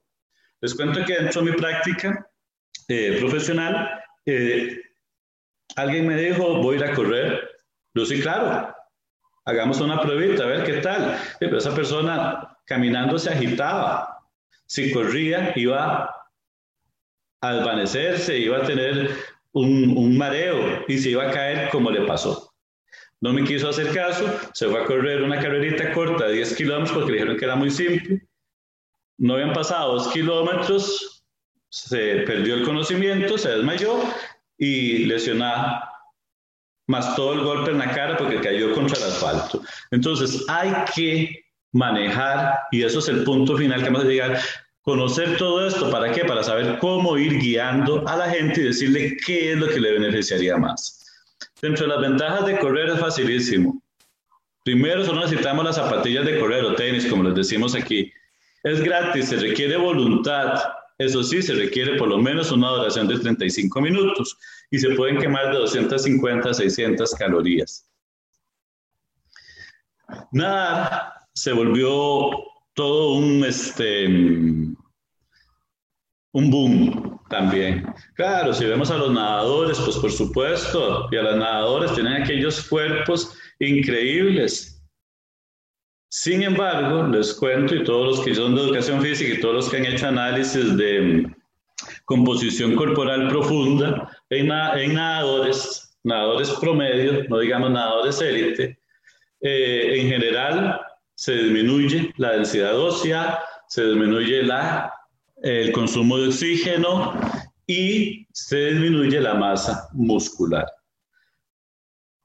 [0.63, 2.31] Les cuento que dentro de mi práctica
[2.89, 4.81] eh, profesional, eh,
[5.77, 7.51] alguien me dijo, voy a ir a correr.
[7.93, 8.75] Yo sí, claro,
[9.45, 11.19] hagamos una pruebita, a ver qué tal.
[11.39, 14.25] pero esa persona caminando se agitaba.
[14.65, 16.18] Si corría, iba
[17.41, 19.11] a desvanecerse, iba a tener
[19.53, 22.53] un, un, mareo y se iba a caer como le pasó.
[23.21, 26.93] No me quiso hacer caso, se fue a correr una carrerita corta de 10 kilómetros
[26.93, 28.27] porque le dijeron que era muy simple.
[29.19, 31.25] No habían pasado dos kilómetros,
[31.71, 34.01] se perdió el conocimiento, se desmayó
[34.57, 35.91] y lesionada,
[36.87, 39.63] más todo el golpe en la cara porque cayó contra el asfalto.
[39.91, 44.41] Entonces hay que manejar, y eso es el punto final que vamos a llegar,
[44.89, 46.25] Conocer todo esto, ¿para qué?
[46.25, 49.93] Para saber cómo ir guiando a la gente y decirle qué es lo que le
[49.93, 51.05] beneficiaría más.
[51.61, 53.83] Dentro de las ventajas de correr es facilísimo.
[54.65, 58.11] Primero, solo necesitamos las zapatillas de correr o tenis, como les decimos aquí.
[58.63, 60.59] Es gratis, se requiere voluntad
[60.97, 64.39] Eso sí, se requiere por lo menos una duración de 35 minutos
[64.71, 67.87] y se pueden quemar de 250 a 600 calorías.
[70.33, 72.31] Nadar se volvió
[72.73, 74.07] todo un, este,
[76.33, 77.87] un boom también.
[78.15, 82.69] Claro, si vemos a los nadadores, pues por supuesto, y a las nadadoras tienen aquellos
[82.69, 84.79] cuerpos increíbles,
[86.11, 89.69] sin embargo, les cuento, y todos los que son de educación física y todos los
[89.69, 91.35] que han hecho análisis de mm,
[92.07, 98.79] composición corporal profunda en, nadadores, nadadores promedio, no digamos nadadores élite,
[99.43, 100.81] eh, en general
[101.15, 104.91] se disminuye la densidad ósea, se disminuye la,
[105.43, 107.15] el consumo de oxígeno
[107.67, 110.67] y se disminuye la masa muscular.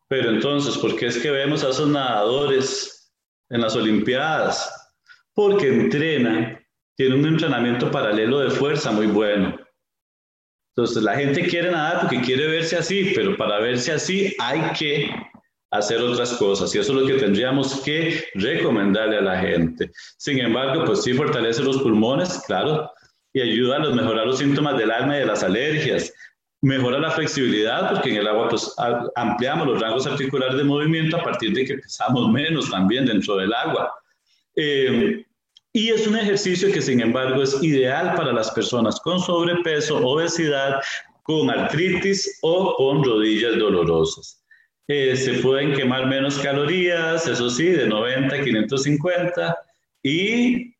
[0.07, 2.93] Pero entonces, ¿por qué es que vemos a esos nadadores
[3.53, 4.91] en las Olimpiadas,
[5.33, 6.59] porque entrena,
[6.95, 9.55] tiene un entrenamiento paralelo de fuerza muy bueno.
[10.75, 15.09] Entonces la gente quiere nadar porque quiere verse así, pero para verse así hay que
[15.69, 19.91] hacer otras cosas y eso es lo que tendríamos que recomendarle a la gente.
[20.17, 22.91] Sin embargo, pues sí fortalece los pulmones, claro,
[23.33, 26.13] y ayuda a mejorar los síntomas del alma y de las alergias,
[26.61, 28.73] mejora la flexibilidad porque en el agua pues
[29.15, 33.53] ampliamos los rangos articulares de movimiento a partir de que pesamos menos también dentro del
[33.53, 33.93] agua.
[34.55, 35.25] Eh,
[35.73, 40.79] y es un ejercicio que sin embargo es ideal para las personas con sobrepeso, obesidad,
[41.23, 44.43] con artritis o con rodillas dolorosas.
[44.87, 49.57] Eh, se pueden quemar menos calorías, eso sí, de 90 a 550
[50.03, 50.72] y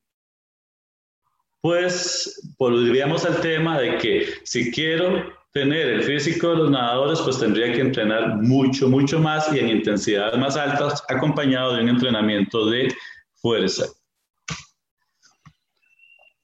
[1.64, 7.40] pues volveríamos al tema de que si quiero tener el físico de los nadadores, pues
[7.40, 12.70] tendría que entrenar mucho, mucho más y en intensidades más altas, acompañado de un entrenamiento
[12.70, 12.94] de
[13.36, 13.86] fuerza.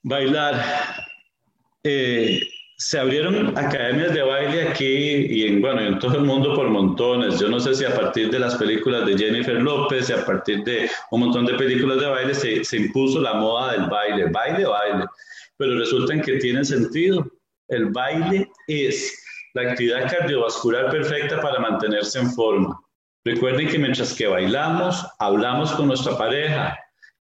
[0.03, 0.55] Bailar.
[1.83, 2.39] Eh,
[2.79, 7.37] se abrieron academias de baile aquí y en, bueno, en todo el mundo por montones.
[7.37, 10.63] Yo no sé si a partir de las películas de Jennifer López y a partir
[10.63, 14.65] de un montón de películas de baile se, se impuso la moda del baile, baile,
[14.65, 15.05] baile.
[15.57, 17.29] Pero resulta que tiene sentido
[17.67, 19.13] el baile es
[19.55, 22.79] la actividad cardiovascular perfecta para mantenerse en forma.
[23.25, 26.79] Recuerden que mientras que bailamos, hablamos con nuestra pareja,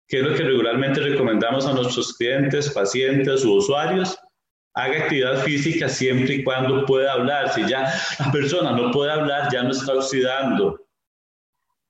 [0.10, 4.18] que es lo que regularmente recomendamos a nuestros clientes, pacientes u usuarios.
[4.76, 7.54] Haga actividad física siempre y cuando pueda hablar.
[7.54, 10.86] Si ya la persona no puede hablar, ya no está oxidando,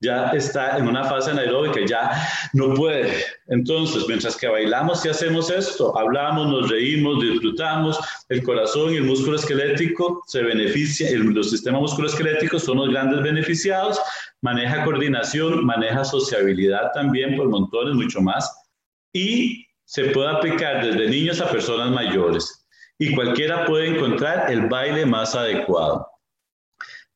[0.02, 2.12] ya está en una fase anaeróbica, ya
[2.54, 3.26] no puede.
[3.48, 7.98] Entonces, mientras que bailamos y hacemos esto, hablamos, nos reímos, disfrutamos,
[8.30, 14.00] el corazón y el músculo esquelético se beneficia, los sistemas musculoesqueléticos son los grandes beneficiados,
[14.42, 18.54] maneja coordinación, maneja sociabilidad también por montones, mucho más,
[19.14, 22.65] y se puede aplicar desde niños a personas mayores.
[22.98, 26.08] Y cualquiera puede encontrar el baile más adecuado.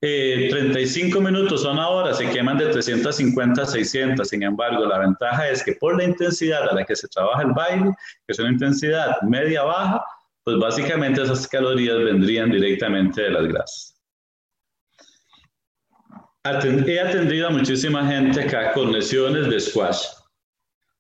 [0.01, 4.27] 35 eh, minutos o una se queman de 350 a 600.
[4.27, 7.51] Sin embargo, la ventaja es que por la intensidad a la que se trabaja el
[7.51, 7.91] baile,
[8.25, 10.03] que es una intensidad media-baja,
[10.43, 13.95] pues básicamente esas calorías vendrían directamente de las grasas.
[16.45, 20.05] He atendido a muchísima gente acá con lesiones de squash,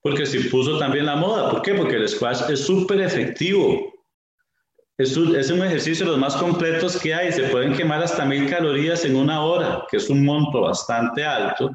[0.01, 1.49] porque se puso también la moda.
[1.49, 1.73] ¿Por qué?
[1.73, 3.93] Porque el squash es súper efectivo.
[4.99, 7.31] Es un, ejercicio de los más completos que hay.
[7.31, 11.71] Se pueden quemar hasta mil calorías en una hora, que es un monto bastante alto.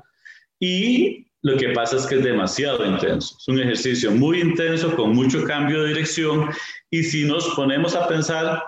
[0.61, 3.35] Y lo que pasa es que es demasiado intenso.
[3.39, 6.51] Es un ejercicio muy intenso, con mucho cambio de dirección.
[6.91, 8.63] Y si nos ponemos a pensar,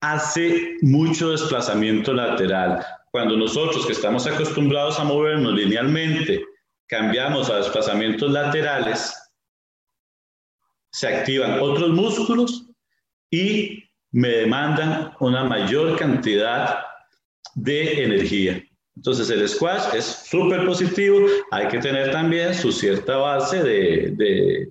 [0.00, 2.86] hace mucho desplazamiento lateral.
[3.10, 6.44] Cuando nosotros que estamos acostumbrados a movernos linealmente,
[6.86, 9.18] cambiamos a desplazamientos laterales,
[10.92, 12.68] se activan otros músculos
[13.32, 16.78] y me demandan una mayor cantidad
[17.54, 18.62] de energía.
[18.94, 24.68] Entonces el squash es súper positivo, hay que tener también su cierta base de,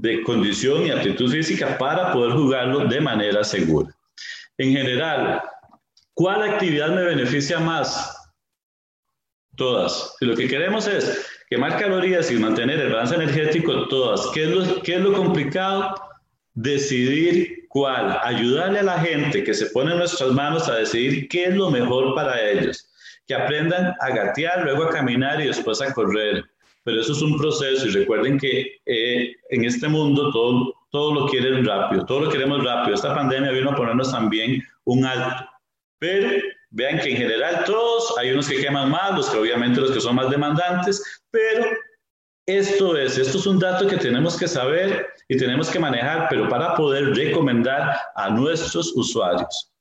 [0.00, 3.88] de, condición y aptitud física para poder jugarlo de manera segura.
[4.58, 5.42] En general,
[6.12, 8.14] ¿cuál actividad me beneficia más?
[9.56, 10.14] Todas.
[10.18, 14.26] Si lo que queremos es quemar calorías y mantener el balance energético, todas.
[14.34, 15.94] ¿Qué es lo, qué es lo complicado?
[16.54, 21.46] decidir cuál, ayudarle a la gente que se pone en nuestras manos a decidir qué
[21.46, 22.88] es lo mejor para ellos,
[23.26, 26.44] que aprendan a gatear, luego a caminar y después a correr.
[26.84, 31.26] Pero eso es un proceso y recuerden que eh, en este mundo todo, todo lo
[31.26, 32.94] quieren rápido, todo lo queremos rápido.
[32.94, 35.44] Esta pandemia vino a ponernos también un alto.
[35.98, 36.30] Pero
[36.70, 40.00] vean que en general todos, hay unos que queman más, los que obviamente los que
[40.00, 41.64] son más demandantes, pero
[42.46, 46.46] Esto es, esto es un dato que tenemos que saber y tenemos que manejar, pero
[46.48, 49.72] para poder recomendar a nuestros usuarios.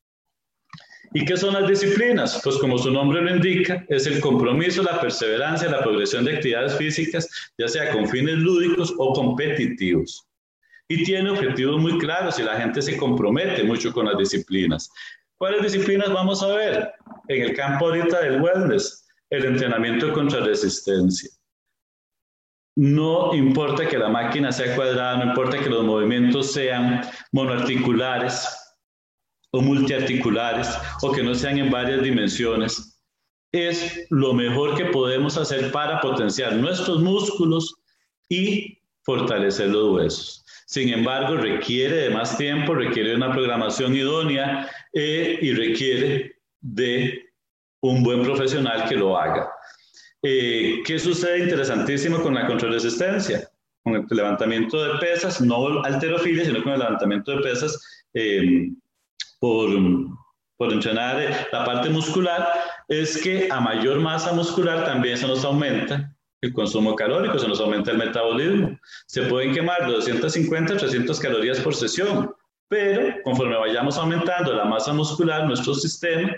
[1.13, 2.39] ¿Y qué son las disciplinas?
[2.41, 6.75] Pues como su nombre lo indica, es el compromiso, la perseverancia, la progresión de actividades
[6.77, 10.25] físicas, ya sea con fines lúdicos o competitivos.
[10.87, 14.89] Y tiene objetivos muy claros y la gente se compromete mucho con las disciplinas.
[15.37, 16.93] ¿Cuáles disciplinas vamos a ver?
[17.27, 21.29] En el campo ahorita del wellness, el entrenamiento contra resistencia.
[22.75, 28.47] No importa que la máquina sea cuadrada, no importa que los movimientos sean monoarticulares
[29.51, 30.67] o multiarticulares
[31.03, 32.99] o que no sean en varias dimensiones.
[33.51, 37.75] Es lo mejor que podemos hacer para potenciar nuestros músculos
[38.27, 40.43] y fortalecer los huesos.
[40.65, 47.29] Sin embargo, requiere de más tiempo, requiere una programación idónea eh, y requiere de
[47.81, 49.51] un buen profesional que lo haga.
[50.25, 53.49] Eh, ¿Qué sucede interesantísimo con la contrarresistencia?
[53.83, 58.69] Con el levantamiento de pesas, no alterofilia, sino con el levantamiento de pesas eh,
[59.41, 59.69] por,
[60.55, 62.47] por entrenar la parte muscular,
[62.87, 67.59] es que a mayor masa muscular también se nos aumenta el consumo calórico, se nos
[67.59, 68.79] aumenta el metabolismo.
[69.07, 72.33] Se pueden quemar 250 300 calorías por sesión,
[72.69, 76.33] pero conforme vayamos aumentando la masa muscular, nuestro sistema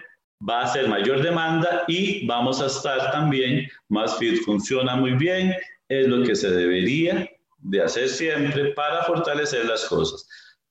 [0.48, 4.43] va a ser mayor demanda y vamos a estar también más fit.
[4.43, 5.56] Funciona muy bien,
[5.89, 10.28] es lo que se debería de hacer siempre para fortalecer las cosas.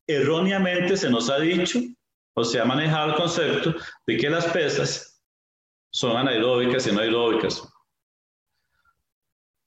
[0.07, 1.81] Erróneamente se nos ha dicho
[2.35, 3.75] o se ha manejado el concepto
[4.07, 5.23] de que las pesas
[5.91, 7.63] son anaeróbicas y no aeróbicas.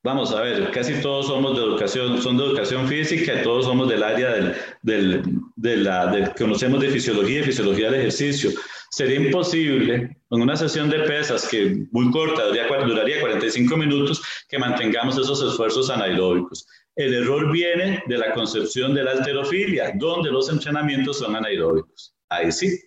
[0.03, 3.89] Vamos a ver, casi todos somos de educación, son de educación física y todos somos
[3.89, 5.23] del área del, del,
[5.55, 8.51] de la, conocemos de fisiología y fisiología del ejercicio.
[8.89, 15.17] Sería imposible en una sesión de pesas que muy corta, duraría 45 minutos, que mantengamos
[15.17, 16.65] esos esfuerzos anaeróbicos.
[16.95, 22.15] El error viene de la concepción de la alterofilia, donde los entrenamientos son anaeróbicos.
[22.29, 22.79] Ahí sí.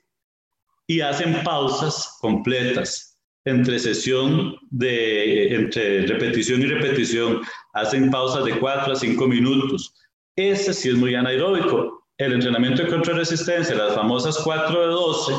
[0.87, 3.11] Y hacen pausas completas
[3.45, 7.41] entre sesión de, entre repetición y repetición,
[7.73, 9.95] hacen pausas de 4 a 5 minutos.
[10.37, 12.07] Ese sí es muy anaeróbico.
[12.19, 15.33] El entrenamiento de contrarresistencia, las famosas 4 de 12,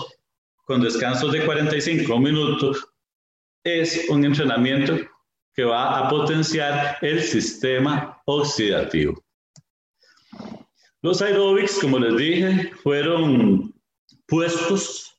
[0.72, 2.88] con descansos de 45 minutos,
[3.62, 4.98] es un entrenamiento
[5.54, 9.22] que va a potenciar el sistema oxidativo.
[11.02, 13.74] Los aeróbics, como les dije, fueron
[14.28, 15.14] puestos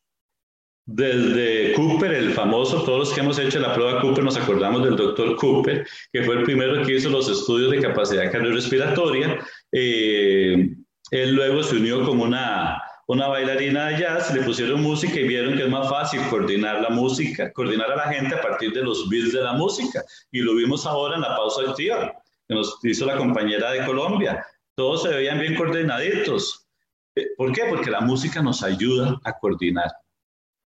[0.87, 4.97] desde Cooper, el famoso, todos los que hemos hecho la prueba Cooper nos acordamos del
[4.97, 9.39] doctor Cooper, que fue el primero que hizo los estudios de capacidad cardiorrespiratoria.
[9.71, 10.75] Eh,
[11.11, 15.57] él luego se unió con una, una bailarina de jazz, le pusieron música y vieron
[15.57, 19.09] que es más fácil coordinar la música, coordinar a la gente a partir de los
[19.09, 20.03] beats de la música.
[20.31, 22.13] Y lo vimos ahora en la pausa activa
[22.49, 24.45] que nos hizo la compañera de Colombia.
[24.75, 26.67] Todos se veían bien coordinaditos.
[27.15, 27.65] Eh, ¿Por qué?
[27.69, 29.91] Porque la música nos ayuda a coordinar.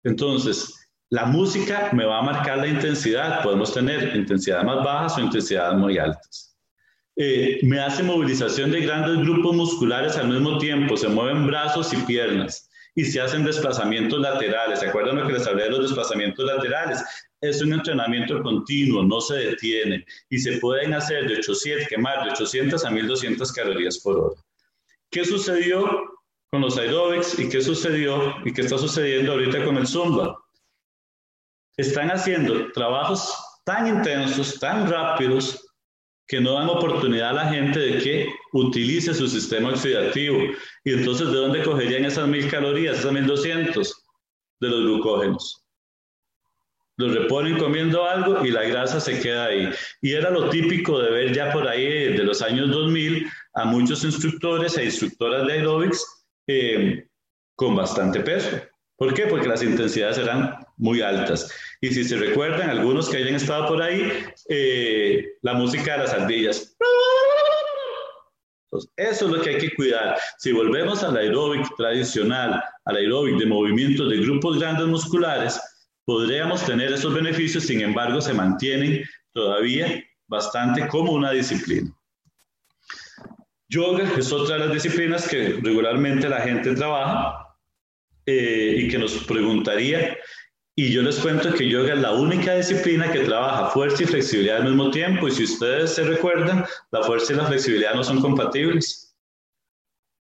[0.04, 3.42] Entonces, la música me va a marcar la intensidad.
[3.42, 6.49] Podemos tener intensidades más bajas o intensidades muy altas.
[7.16, 10.96] Eh, me hace movilización de grandes grupos musculares al mismo tiempo.
[10.96, 14.80] Se mueven brazos y piernas y se hacen desplazamientos laterales.
[14.80, 17.02] ¿Se acuerdan lo que les hablé de los desplazamientos laterales?
[17.40, 22.30] Es un entrenamiento continuo, no se detiene y se pueden hacer de 800, quemar de
[22.30, 24.42] 800 a 1200 calorías por hora.
[25.10, 26.10] ¿Qué sucedió
[26.50, 30.36] con los aerobics y qué sucedió y qué está sucediendo ahorita con el Zumba.
[31.76, 33.32] Están haciendo trabajos
[33.64, 35.69] tan intensos, tan rápidos,
[36.30, 40.38] que no dan oportunidad a la gente de que utilice su sistema oxidativo.
[40.84, 44.04] Y entonces, ¿de dónde cogerían esas mil calorías, esas mil doscientos?
[44.60, 45.66] De los glucógenos.
[46.98, 49.70] Los reponen comiendo algo y la grasa se queda ahí.
[50.02, 54.04] Y era lo típico de ver ya por ahí de los años 2000 a muchos
[54.04, 57.08] instructores e instructoras de aerobics eh,
[57.56, 58.56] con bastante peso.
[58.96, 59.26] ¿Por qué?
[59.26, 61.48] Porque las intensidades eran muy altas.
[61.80, 64.10] Y si se recuerdan, algunos que hayan estado por ahí,
[64.48, 66.76] eh, la música de las ardillas.
[68.96, 70.16] eso es lo que hay que cuidar.
[70.38, 75.60] Si volvemos al aeróbic tradicional, al aeróbic de movimientos de grupos grandes musculares,
[76.04, 81.94] podríamos tener esos beneficios, sin embargo, se mantienen todavía bastante como una disciplina.
[83.68, 87.46] Yoga es otra de las disciplinas que regularmente la gente trabaja
[88.26, 90.16] eh, y que nos preguntaría.
[90.82, 94.62] Y yo les cuento que yoga es la única disciplina que trabaja fuerza y flexibilidad
[94.62, 95.28] al mismo tiempo.
[95.28, 99.14] Y si ustedes se recuerdan, la fuerza y la flexibilidad no son compatibles.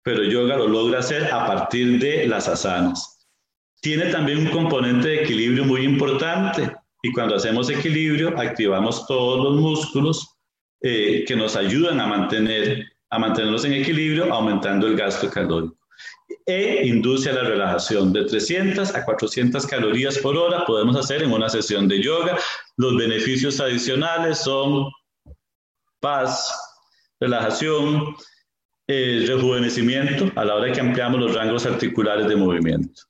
[0.02, 3.26] Pero yoga lo logra hacer a partir de las asanas.
[3.80, 6.70] Tiene también un componente de equilibrio muy importante.
[7.02, 10.36] Y cuando hacemos equilibrio, activamos todos los músculos
[10.82, 15.83] eh, que nos ayudan a, mantener, a mantenernos en equilibrio, aumentando el gasto calórico.
[16.46, 21.32] E induce a la relajación de 300 a 400 calorías por hora, podemos hacer en
[21.32, 22.38] una sesión de yoga.
[22.76, 24.90] Los beneficios adicionales son
[26.00, 26.52] paz,
[27.18, 28.14] relajación,
[28.86, 33.02] eh, rejuvenecimiento a la hora que ampliamos los rangos articulares de movimiento.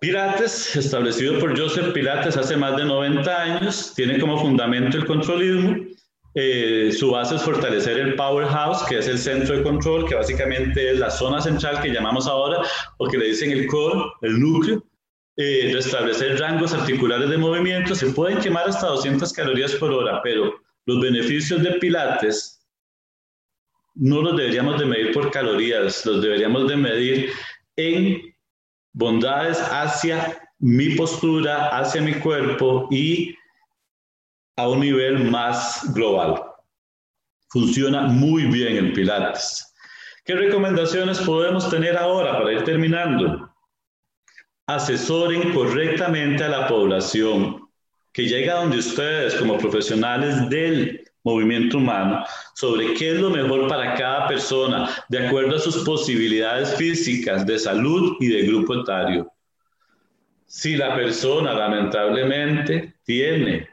[0.00, 5.76] Pilates, establecido por Joseph Pilates hace más de 90 años, tiene como fundamento el controlismo.
[6.34, 10.90] Eh, su base es fortalecer el powerhouse, que es el centro de control, que básicamente
[10.90, 12.62] es la zona central que llamamos ahora,
[12.98, 14.84] o que le dicen el core, el núcleo.
[15.36, 17.94] Eh, restablecer rangos articulares de movimiento.
[17.94, 20.54] Se pueden quemar hasta 200 calorías por hora, pero
[20.86, 22.64] los beneficios de Pilates
[23.96, 27.30] no los deberíamos de medir por calorías, los deberíamos de medir
[27.76, 28.34] en
[28.92, 33.34] bondades hacia mi postura, hacia mi cuerpo y
[34.56, 36.42] a un nivel más global.
[37.48, 39.74] Funciona muy bien el Pilates.
[40.24, 43.50] ¿Qué recomendaciones podemos tener ahora para ir terminando?
[44.66, 47.68] Asesoren correctamente a la población
[48.12, 52.24] que llega donde ustedes como profesionales del movimiento humano
[52.54, 57.58] sobre qué es lo mejor para cada persona de acuerdo a sus posibilidades físicas, de
[57.58, 59.30] salud y de grupo etario.
[60.46, 63.68] Si la persona lamentablemente tiene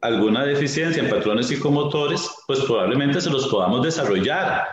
[0.00, 4.66] alguna deficiencia en patrones psicomotores, pues probablemente se los podamos desarrollar,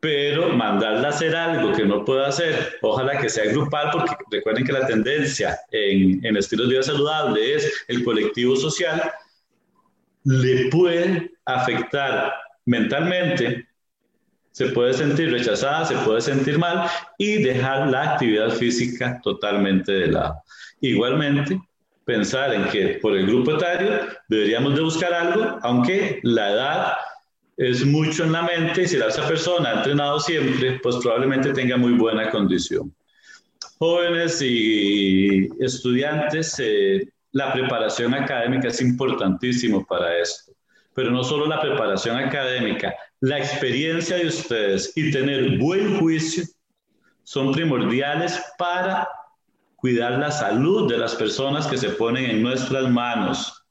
[0.00, 4.66] pero mandarla a hacer algo que no pueda hacer, ojalá que sea grupal, porque recuerden
[4.66, 9.02] que la tendencia en, en estilos de vida saludable es el colectivo social,
[10.24, 12.32] le puede afectar
[12.66, 13.66] mentalmente,
[14.52, 16.88] se puede sentir rechazada, se puede sentir mal
[17.18, 20.36] y dejar la actividad física totalmente de lado.
[20.80, 21.58] Igualmente,
[22.04, 26.92] pensar en que por el grupo etario deberíamos de buscar algo, aunque la edad
[27.56, 31.76] es mucho en la mente y si esa persona ha entrenado siempre, pues probablemente tenga
[31.76, 32.94] muy buena condición.
[33.78, 40.52] Jóvenes y estudiantes, eh, la preparación académica es importantísimo para esto.
[40.94, 46.44] Pero no solo la preparación académica, la experiencia de ustedes y tener buen juicio
[47.24, 49.08] son primordiales para
[49.84, 53.66] cuidar la salud de las personas que se ponen en nuestras manos.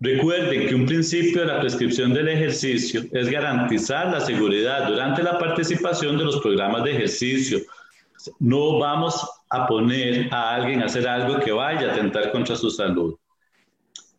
[0.00, 5.38] Recuerden que un principio de la prescripción del ejercicio es garantizar la seguridad durante la
[5.38, 7.60] participación de los programas de ejercicio.
[8.38, 12.68] No vamos a poner a alguien a hacer algo que vaya a atentar contra su
[12.68, 13.16] salud.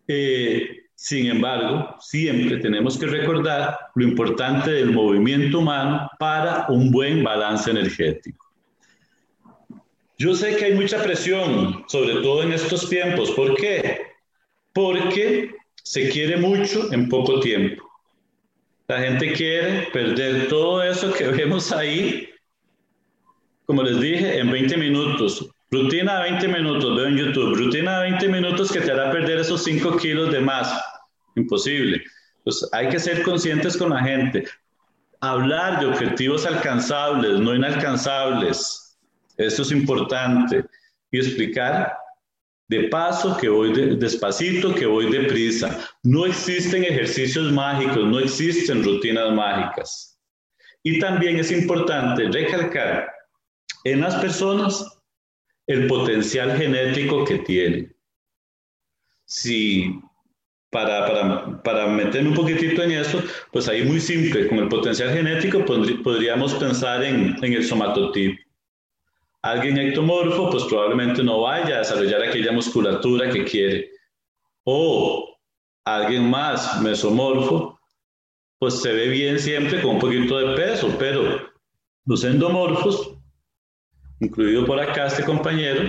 [0.08, 7.24] Eh, sin embargo, siempre tenemos que recordar lo importante del movimiento humano para un buen
[7.24, 8.49] balance energético.
[10.20, 13.32] Yo sé que hay mucha presión, sobre todo en estos tiempos.
[13.32, 14.02] ¿Por qué?
[14.74, 17.84] Porque se quiere mucho en poco tiempo.
[18.88, 22.30] La gente quiere perder todo eso que vemos ahí
[23.70, 25.48] como les dije, en 20 minutos.
[25.70, 27.56] Rutina de 20 minutos, veo en YouTube.
[27.56, 30.74] Rutina de 20 minutos que te hará perder esos 5 kilos de más.
[31.36, 32.02] Imposible.
[32.44, 34.44] Pues hay que ser conscientes con la gente.
[35.22, 38.89] Hablar de objetivos alcanzables, no inalcanzables.
[39.40, 40.66] Eso es importante.
[41.12, 41.98] Y explicar
[42.68, 45.80] de paso que voy despacito, que voy deprisa.
[46.04, 50.20] No existen ejercicios mágicos, no existen rutinas mágicas.
[50.84, 53.10] Y también es importante recalcar
[53.86, 54.86] en las personas
[55.68, 57.96] el potencial genético que tienen.
[59.26, 60.00] Si
[60.70, 65.12] para, para, para meterme un poquitito en eso, pues ahí muy simple, con el potencial
[65.12, 68.49] genético podríamos pensar en, en el somatotipo.
[69.42, 73.90] Alguien ectomorfo, pues probablemente no vaya a desarrollar aquella musculatura que quiere.
[74.66, 75.38] O
[75.86, 77.80] alguien más mesomorfo,
[78.60, 81.50] pues se ve bien siempre con un poquito de peso, pero
[82.06, 83.20] los endomorfos
[84.20, 85.82] incluido por acá este compañero,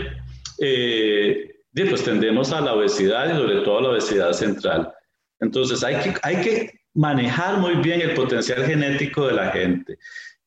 [0.60, 4.92] eh, pues tendemos a la obesidad y sobre todo a la obesidad central.
[5.40, 9.98] Entonces hay que, hay que manejar muy bien el potencial genético de la gente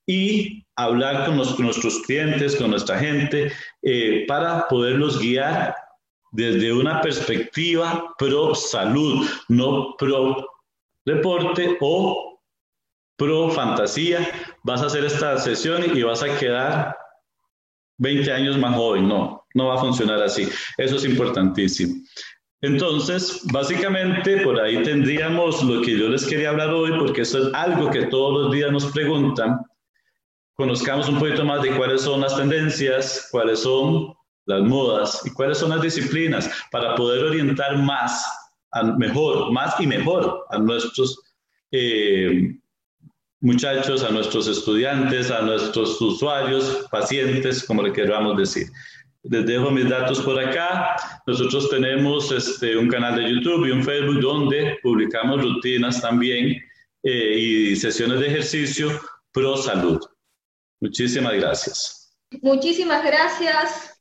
[0.05, 3.51] y hablar con, nuestros clientes, con nuestra gente,
[3.81, 5.75] eh, para poderlos guiar
[6.31, 10.47] desde una perspectiva pro salud, no pro
[11.05, 12.39] deporte o
[13.15, 14.27] pro fantasía.
[14.63, 16.97] Vas a hacer esta sesión y vas a quedar
[17.97, 20.49] 20 años más joven, no, no va a funcionar así.
[20.77, 21.95] Eso es importantísimo.
[22.61, 27.53] Entonces, básicamente por ahí tendríamos lo que yo les quería hablar hoy, porque eso es
[27.53, 29.59] algo que todos los días nos preguntan.
[30.55, 34.13] Conozcamos un poquito más de cuáles son las tendencias, cuáles son
[34.45, 38.25] las modas y cuáles son las disciplinas para poder orientar más
[38.97, 41.19] mejor, más y mejor a nuestros
[41.71, 42.55] eh,
[43.41, 48.67] muchachos, a nuestros estudiantes, a nuestros usuarios, pacientes, como le queramos decir.
[49.23, 50.95] Les dejo mis datos por acá.
[51.25, 56.61] Nosotros tenemos este, un canal de YouTube y un Facebook donde publicamos rutinas también
[57.03, 58.89] eh, y sesiones de ejercicio
[59.31, 59.99] pro salud.
[60.83, 62.13] Muchísimas gracias.
[62.41, 63.97] Muchísimas gracias,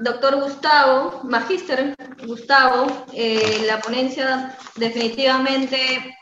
[0.00, 1.94] doctor Gustavo, magíster
[2.26, 3.06] Gustavo.
[3.14, 6.14] Eh, la ponencia definitivamente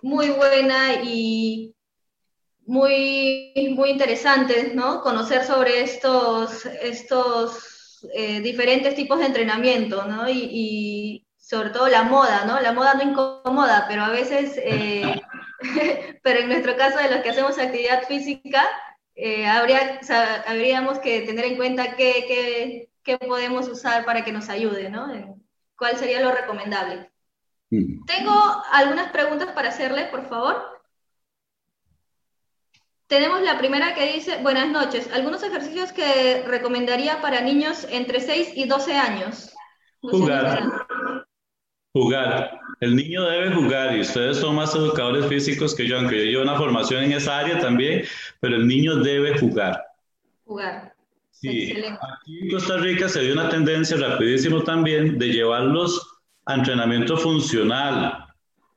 [0.00, 1.74] muy buena y
[2.64, 5.02] muy, muy interesante, ¿no?
[5.02, 10.30] Conocer sobre estos, estos eh, diferentes tipos de entrenamiento, ¿no?
[10.30, 12.58] Y, sobre todo la moda, ¿no?
[12.58, 15.20] La moda no incomoda, pero a veces, eh,
[16.22, 18.66] pero en nuestro caso de los que hacemos actividad física,
[19.16, 19.98] eh, habría,
[20.46, 25.08] habríamos que tener en cuenta qué, qué, podemos usar para que nos ayude, ¿no?
[25.76, 27.10] ¿Cuál sería lo recomendable?
[27.70, 28.04] Mm.
[28.04, 30.76] Tengo algunas preguntas para hacerle, por favor.
[33.06, 38.52] Tenemos la primera que dice, buenas noches, algunos ejercicios que recomendaría para niños entre 6
[38.54, 39.54] y 12 años.
[40.02, 40.68] jugar.
[41.94, 42.60] Jugar.
[42.80, 46.42] El niño debe jugar y ustedes son más educadores físicos que yo, aunque yo llevo
[46.42, 48.04] una formación en esa área también,
[48.40, 49.82] pero el niño debe jugar.
[50.44, 50.92] Jugar.
[51.30, 57.16] Sí, aquí en Costa Rica se dio una tendencia rapidísimo también de llevarlos a entrenamiento
[57.16, 58.26] funcional.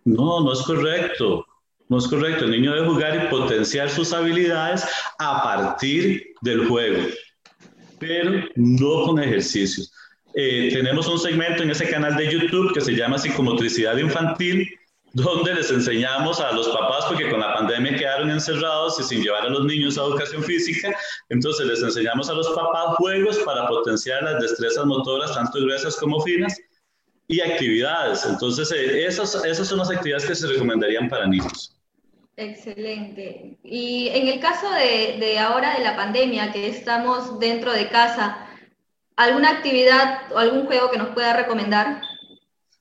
[0.05, 1.45] No, no es correcto.
[1.89, 4.85] No es correcto, el niño debe jugar y potenciar sus habilidades
[5.17, 7.01] a partir del juego,
[7.97, 9.91] pero no con ejercicios.
[10.34, 14.67] Eh, tenemos un segmento en ese canal de YouTube que se llama Psicomotricidad Infantil,
[15.13, 19.47] donde les enseñamos a los papás, porque con la pandemia quedaron encerrados y sin llevar
[19.47, 20.95] a los niños a educación física,
[21.30, 26.21] entonces les enseñamos a los papás juegos para potenciar las destrezas motoras, tanto gruesas como
[26.21, 26.55] finas,
[27.30, 28.25] y actividades.
[28.25, 31.75] Entonces, eh, esas, esas son las actividades que se recomendarían para niños.
[32.36, 33.57] Excelente.
[33.63, 38.48] Y en el caso de, ahora de la pandemia, que estamos dentro de casa,
[39.20, 42.01] ¿alguna actividad o algún juego que nos pueda recomendar?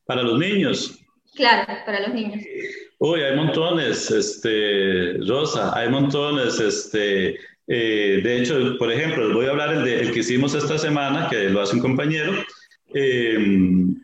[0.07, 0.99] Para los niños.
[1.35, 2.43] Claro, para los niños.
[2.99, 7.37] Uy, hay montones, este, Rosa, hay montones, este,
[7.67, 10.79] eh, de hecho, por ejemplo, les voy a hablar el, de, el que hicimos esta
[10.79, 12.33] semana, que lo hace un compañero.
[12.95, 13.95] Eh,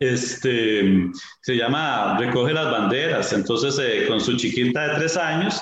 [0.00, 3.32] este, se llama Recoge las banderas.
[3.32, 5.60] Entonces, eh, con su chiquita de tres años,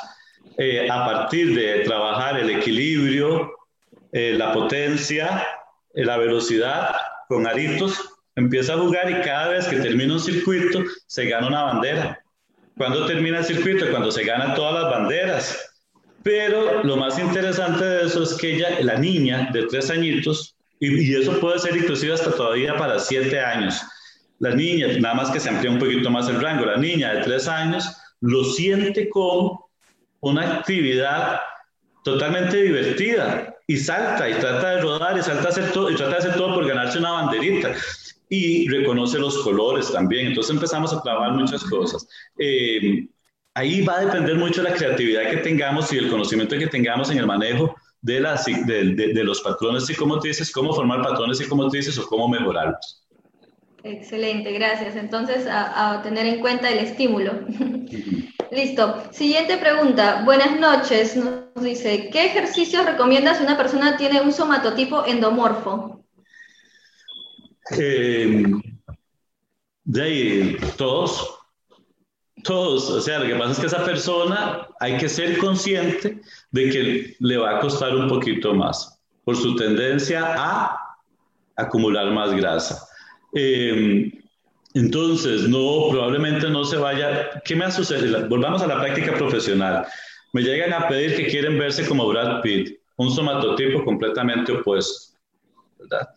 [0.58, 3.52] eh, a partir de trabajar el equilibrio,
[4.12, 5.46] eh, la potencia,
[5.94, 6.94] la velocidad
[7.28, 7.98] con aritos,
[8.36, 12.22] empieza a jugar y cada vez que termina un circuito, se gana una bandera.
[12.76, 13.90] ¿Cuándo termina el circuito?
[13.90, 15.72] Cuando se ganan todas las banderas.
[16.22, 21.10] Pero lo más interesante de eso es que ella, la niña de tres añitos, y,
[21.10, 23.82] y eso puede ser inclusive hasta todavía para siete años,
[24.38, 27.22] la niña, nada más que se amplía un poquito más el rango, la niña de
[27.22, 29.70] tres años lo siente como
[30.20, 31.40] una actividad
[32.02, 36.18] totalmente divertida y salta y trata de rodar y salta hacer todo y trata de
[36.18, 37.74] hacer todo por ganarse una banderita
[38.28, 40.26] y reconoce los colores también.
[40.26, 42.06] Entonces empezamos a trabajar muchas cosas.
[42.38, 43.08] Eh,
[43.54, 47.10] ahí va a depender mucho de la creatividad que tengamos y el conocimiento que tengamos
[47.10, 48.20] en el manejo de,
[48.94, 49.86] de, de los patrones
[50.52, 53.01] cómo formar patrones psicomotrices o cómo mejorarlos.
[53.84, 54.96] Excelente, gracias.
[54.96, 57.32] Entonces, a, tener en cuenta el estímulo.
[58.52, 59.02] Listo.
[59.10, 60.22] Siguiente pregunta.
[60.24, 61.16] Buenas noches.
[61.16, 66.04] Nos dice, ¿qué ejercicios recomiendas si una persona tiene un somatotipo endomorfo?
[67.78, 68.44] Eh,
[69.84, 71.38] de ahí, todos.
[72.44, 72.90] Todos.
[72.90, 76.20] O sea, lo que pasa es que esa persona hay que ser consciente
[76.50, 80.76] de que le va a costar un poquito más por su tendencia a
[81.56, 82.86] acumular más grasa.
[83.34, 84.12] Eh,
[84.74, 87.42] entonces, no, probablemente no se vaya.
[87.44, 88.26] ¿Qué me ha sucedido?
[88.28, 89.86] Volvamos a la práctica profesional.
[90.32, 95.18] Me llegan a pedir que quieren verse como Brad Pitt, un somatotipo completamente opuesto,
[95.78, 96.08] ¿verdad?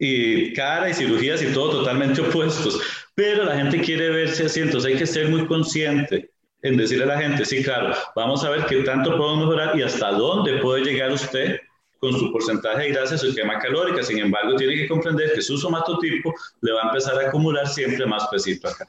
[0.00, 2.80] Y cara y cirugías y todo totalmente opuestos.
[3.14, 6.30] Pero la gente quiere verse así, entonces hay que ser muy consciente
[6.62, 9.82] en decirle a la gente, sí, claro, vamos a ver qué tanto podemos mejorar y
[9.82, 11.60] hasta dónde puede llegar usted
[12.00, 14.02] con su porcentaje de grasa su quema calórica.
[14.02, 18.06] Sin embargo, tiene que comprender que su somatotipo le va a empezar a acumular siempre
[18.06, 18.88] más pesito acá.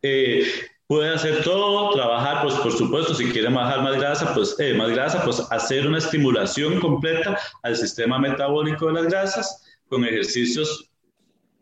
[0.00, 0.44] Eh,
[0.86, 4.90] puede hacer todo, trabajar, pues por supuesto, si quiere bajar más grasa, pues eh, más
[4.90, 10.88] grasa, pues hacer una estimulación completa al sistema metabólico de las grasas con ejercicios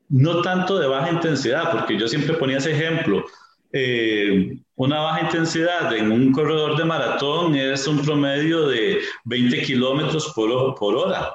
[0.09, 3.24] no tanto de baja intensidad, porque yo siempre ponía ese ejemplo,
[3.72, 10.33] eh, una baja intensidad en un corredor de maratón es un promedio de 20 kilómetros
[10.35, 11.35] por, por hora.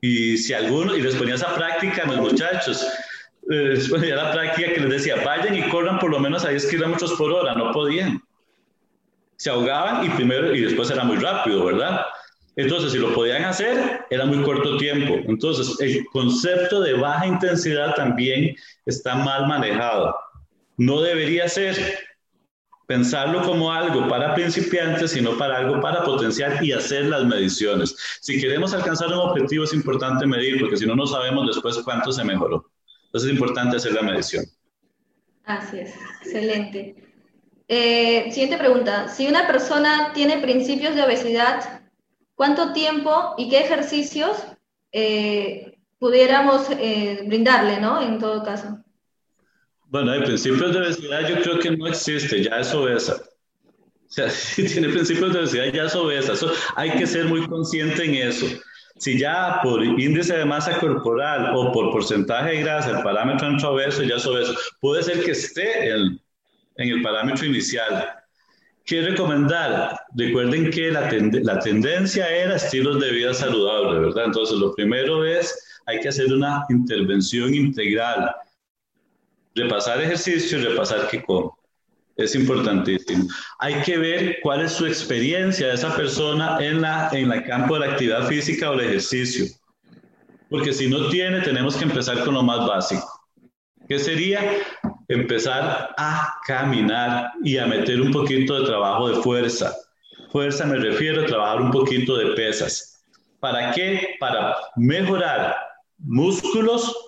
[0.00, 2.84] Y si alguno, y les ponía esa práctica a los muchachos,
[3.52, 6.48] eh, después de la práctica que les decía, vayan y corran por lo menos a
[6.48, 8.20] 10 kilómetros por hora, no podían.
[9.36, 12.04] Se ahogaban y primero y después era muy rápido, ¿verdad?
[12.56, 15.14] Entonces, si lo podían hacer, era muy corto tiempo.
[15.28, 18.56] Entonces, el concepto de baja intensidad también
[18.86, 20.16] está mal manejado.
[20.78, 21.76] No debería ser
[22.86, 27.96] pensarlo como algo para principiantes, sino para algo para potenciar y hacer las mediciones.
[28.20, 32.12] Si queremos alcanzar un objetivo, es importante medir, porque si no, no sabemos después cuánto
[32.12, 32.70] se mejoró.
[33.06, 34.44] Entonces, es importante hacer la medición.
[35.44, 36.94] Así es, excelente.
[37.68, 39.08] Eh, siguiente pregunta.
[39.08, 41.76] Si una persona tiene principios de obesidad,
[42.36, 44.46] ¿Cuánto tiempo y qué ejercicios
[44.92, 48.00] eh, pudiéramos eh, brindarle, ¿no?
[48.02, 48.78] En todo caso.
[49.86, 53.14] Bueno, el principios de obesidad yo creo que no existe, ya es obesa.
[53.14, 56.32] O sea, si tiene principios de obesidad ya es obesa.
[56.74, 58.46] hay que ser muy consciente en eso.
[58.98, 63.70] Si ya por índice de masa corporal o por porcentaje de grasa el parámetro entra
[63.70, 64.54] obeso, ya es obeso.
[64.80, 66.18] Puede ser que esté en
[66.76, 68.08] el parámetro inicial,
[68.86, 69.98] ¿Qué recomendar?
[70.14, 71.10] Recuerden que la,
[71.42, 74.26] la tendencia era estilos de vida saludable, ¿verdad?
[74.26, 78.32] Entonces, lo primero es, hay que hacer una intervención integral.
[79.56, 81.50] Repasar ejercicio y repasar qué come.
[82.16, 83.26] Es importantísimo.
[83.58, 87.74] Hay que ver cuál es su experiencia de esa persona en la en el campo
[87.74, 89.46] de la actividad física o el ejercicio.
[90.48, 93.10] Porque si no tiene, tenemos que empezar con lo más básico.
[93.88, 94.40] ¿Qué sería?
[95.08, 99.74] empezar a caminar y a meter un poquito de trabajo de fuerza.
[100.30, 103.04] Fuerza me refiero a trabajar un poquito de pesas.
[103.40, 104.16] ¿Para qué?
[104.18, 105.56] Para mejorar
[105.98, 107.05] músculos,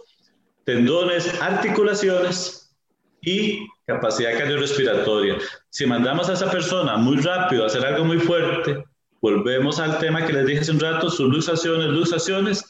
[0.68, 2.76] tendones, articulaciones
[3.22, 5.38] y capacidad cardiorrespiratoria.
[5.70, 8.84] Si mandamos a esa persona muy rápido a hacer algo muy fuerte,
[9.22, 12.62] volvemos al tema que les dije hace un rato, sus luxaciones, luxaciones,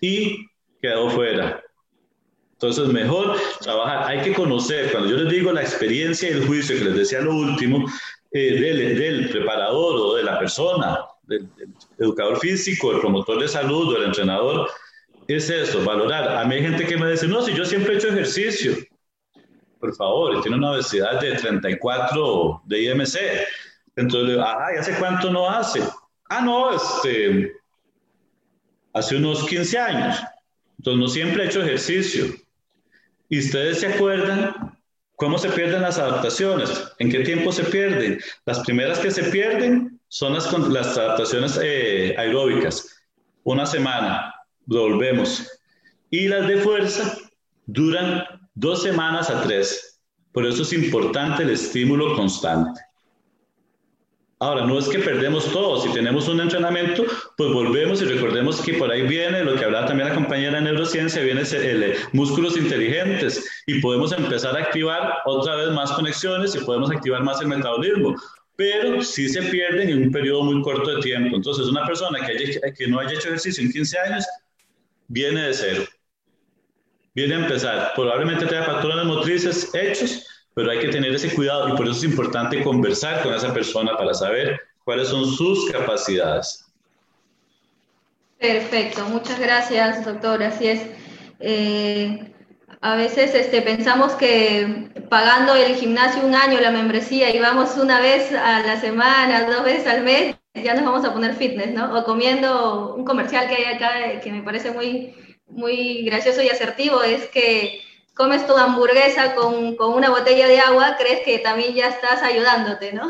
[0.00, 0.46] y
[0.80, 1.62] quedó fuera.
[2.54, 4.04] Entonces, mejor trabajar.
[4.08, 7.20] Hay que conocer, cuando yo les digo la experiencia y el juicio, que les decía
[7.20, 7.84] lo último,
[8.30, 11.46] eh, del, preparador o de la persona, del,
[11.98, 14.70] educador físico, el promotor de salud o el entrenador,
[15.28, 16.36] es eso, valorar.
[16.36, 18.74] A mí hay gente que me dice, no, si yo siempre he hecho ejercicio.
[19.78, 23.16] Por favor, tiene una obesidad de 34 de IMC.
[23.96, 25.82] Entonces, ¿y hace cuánto no hace?
[26.28, 27.52] Ah, no, este,
[28.92, 30.18] hace unos 15 años.
[30.78, 32.26] Entonces, no siempre he hecho ejercicio.
[33.28, 34.78] ¿Y ustedes se acuerdan
[35.16, 36.70] cómo se pierden las adaptaciones?
[36.98, 38.20] ¿En qué tiempo se pierden?
[38.44, 43.02] Las primeras que se pierden son las, las adaptaciones eh, aeróbicas.
[43.44, 44.31] Una semana,
[44.66, 45.46] volvemos.
[46.10, 47.18] Y las de fuerza
[47.66, 50.00] duran dos semanas a tres.
[50.32, 52.80] Por eso es importante el estímulo constante.
[54.42, 57.04] Ahora, no es que perdemos todo, si tenemos un entrenamiento,
[57.36, 60.62] pues volvemos y recordemos que por ahí viene lo que hablaba también la compañera de
[60.62, 66.56] neurociencia, viene el, eh, músculos inteligentes y podemos empezar a activar otra vez más conexiones
[66.56, 68.16] y podemos activar más el metabolismo,
[68.56, 71.36] pero sí se pierden en un periodo muy corto de tiempo.
[71.36, 74.24] Entonces, una persona que, que no haya hecho ejercicio en 15 años,
[75.12, 75.84] viene de cero.
[77.14, 81.76] Viene a empezar, probablemente tenga patrones motrices hechos, pero hay que tener ese cuidado y
[81.76, 86.64] por eso es importante conversar con esa persona para saber cuáles son sus capacidades.
[88.38, 90.42] Perfecto, muchas gracias, doctor.
[90.42, 90.80] Así es.
[91.40, 92.32] Eh,
[92.80, 98.00] a veces este, pensamos que pagando el gimnasio un año, la membresía, y vamos una
[98.00, 101.96] vez a la semana, dos veces al mes, ya nos vamos a poner fitness, ¿no?
[101.98, 105.14] O comiendo un comercial que hay acá que me parece muy,
[105.46, 107.80] muy gracioso y asertivo, es que
[108.14, 112.92] comes tu hamburguesa con, con, una botella de agua, crees que también ya estás ayudándote,
[112.92, 113.08] ¿no?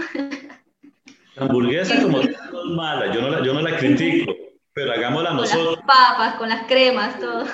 [1.34, 2.30] La hamburguesa como es
[2.66, 4.32] mala, yo no, la, yo no la critico,
[4.72, 5.76] pero hagámosla nosotros.
[5.78, 7.46] Con las papas, con las cremas, todo.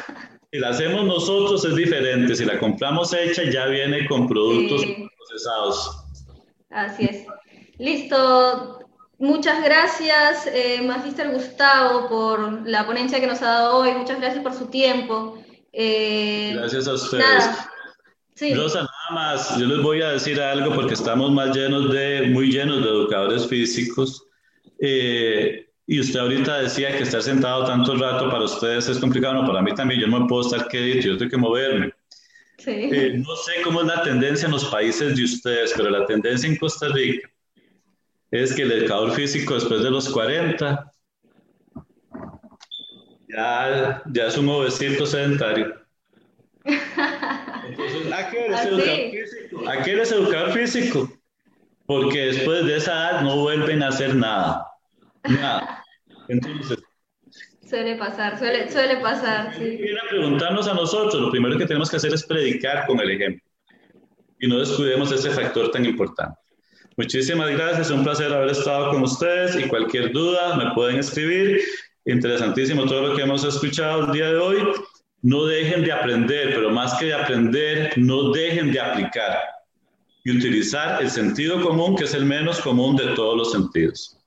[0.50, 4.82] Si la hacemos nosotros es diferente, si la compramos hecha ya viene con productos
[5.16, 6.04] procesados.
[6.70, 7.26] Así es.
[7.78, 8.87] Listo.
[9.18, 13.90] Muchas gracias, eh, Magister Gustavo, por la ponencia que nos ha dado hoy.
[13.92, 15.42] Muchas gracias por su tiempo.
[15.72, 17.44] Eh, Gracias a ustedes.
[18.54, 22.52] Rosa, nada más, yo les voy a decir algo porque estamos más llenos de, muy
[22.52, 24.24] llenos de educadores físicos.
[24.80, 29.34] Eh, y usted ahorita decía que estar sentado tanto rato para ustedes es complicado.
[29.34, 31.92] No, para mí también, yo no me puedo estar quieto, yo tengo que moverme.
[32.66, 36.48] Eh, no sé cómo es la tendencia en los países de ustedes, pero la tendencia
[36.48, 37.28] en Costa Rica
[38.30, 40.90] es que el educador físico después de los 40
[43.28, 45.74] ya, ya es un obesito sedentario.
[46.64, 49.68] Entonces, ¿a qué eres educador físico?
[49.68, 51.12] ¿A qué eres educador físico?
[51.86, 54.66] Porque después de esa edad no vuelven a hacer nada.
[55.24, 55.84] Nada.
[56.28, 56.78] Entonces,
[57.68, 59.54] Suele pasar, suele, suele pasar.
[59.54, 59.76] Sí.
[59.76, 63.10] Viene a preguntarnos a nosotros, lo primero que tenemos que hacer es predicar con el
[63.10, 63.44] ejemplo
[64.40, 66.38] y no descuidemos ese factor tan importante.
[66.98, 71.60] Muchísimas gracias, es un placer haber estado con ustedes y cualquier duda me pueden escribir.
[72.04, 74.56] Interesantísimo todo lo que hemos escuchado el día de hoy.
[75.22, 79.38] No dejen de aprender, pero más que de aprender, no dejen de aplicar
[80.24, 84.18] y utilizar el sentido común, que es el menos común de todos los sentidos.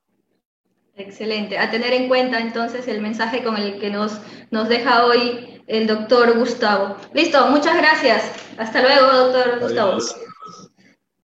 [0.95, 1.57] Excelente.
[1.57, 5.87] A tener en cuenta entonces el mensaje con el que nos, nos deja hoy el
[5.87, 6.95] doctor Gustavo.
[7.13, 8.31] Listo, muchas gracias.
[8.57, 9.99] Hasta luego, doctor Gustavo.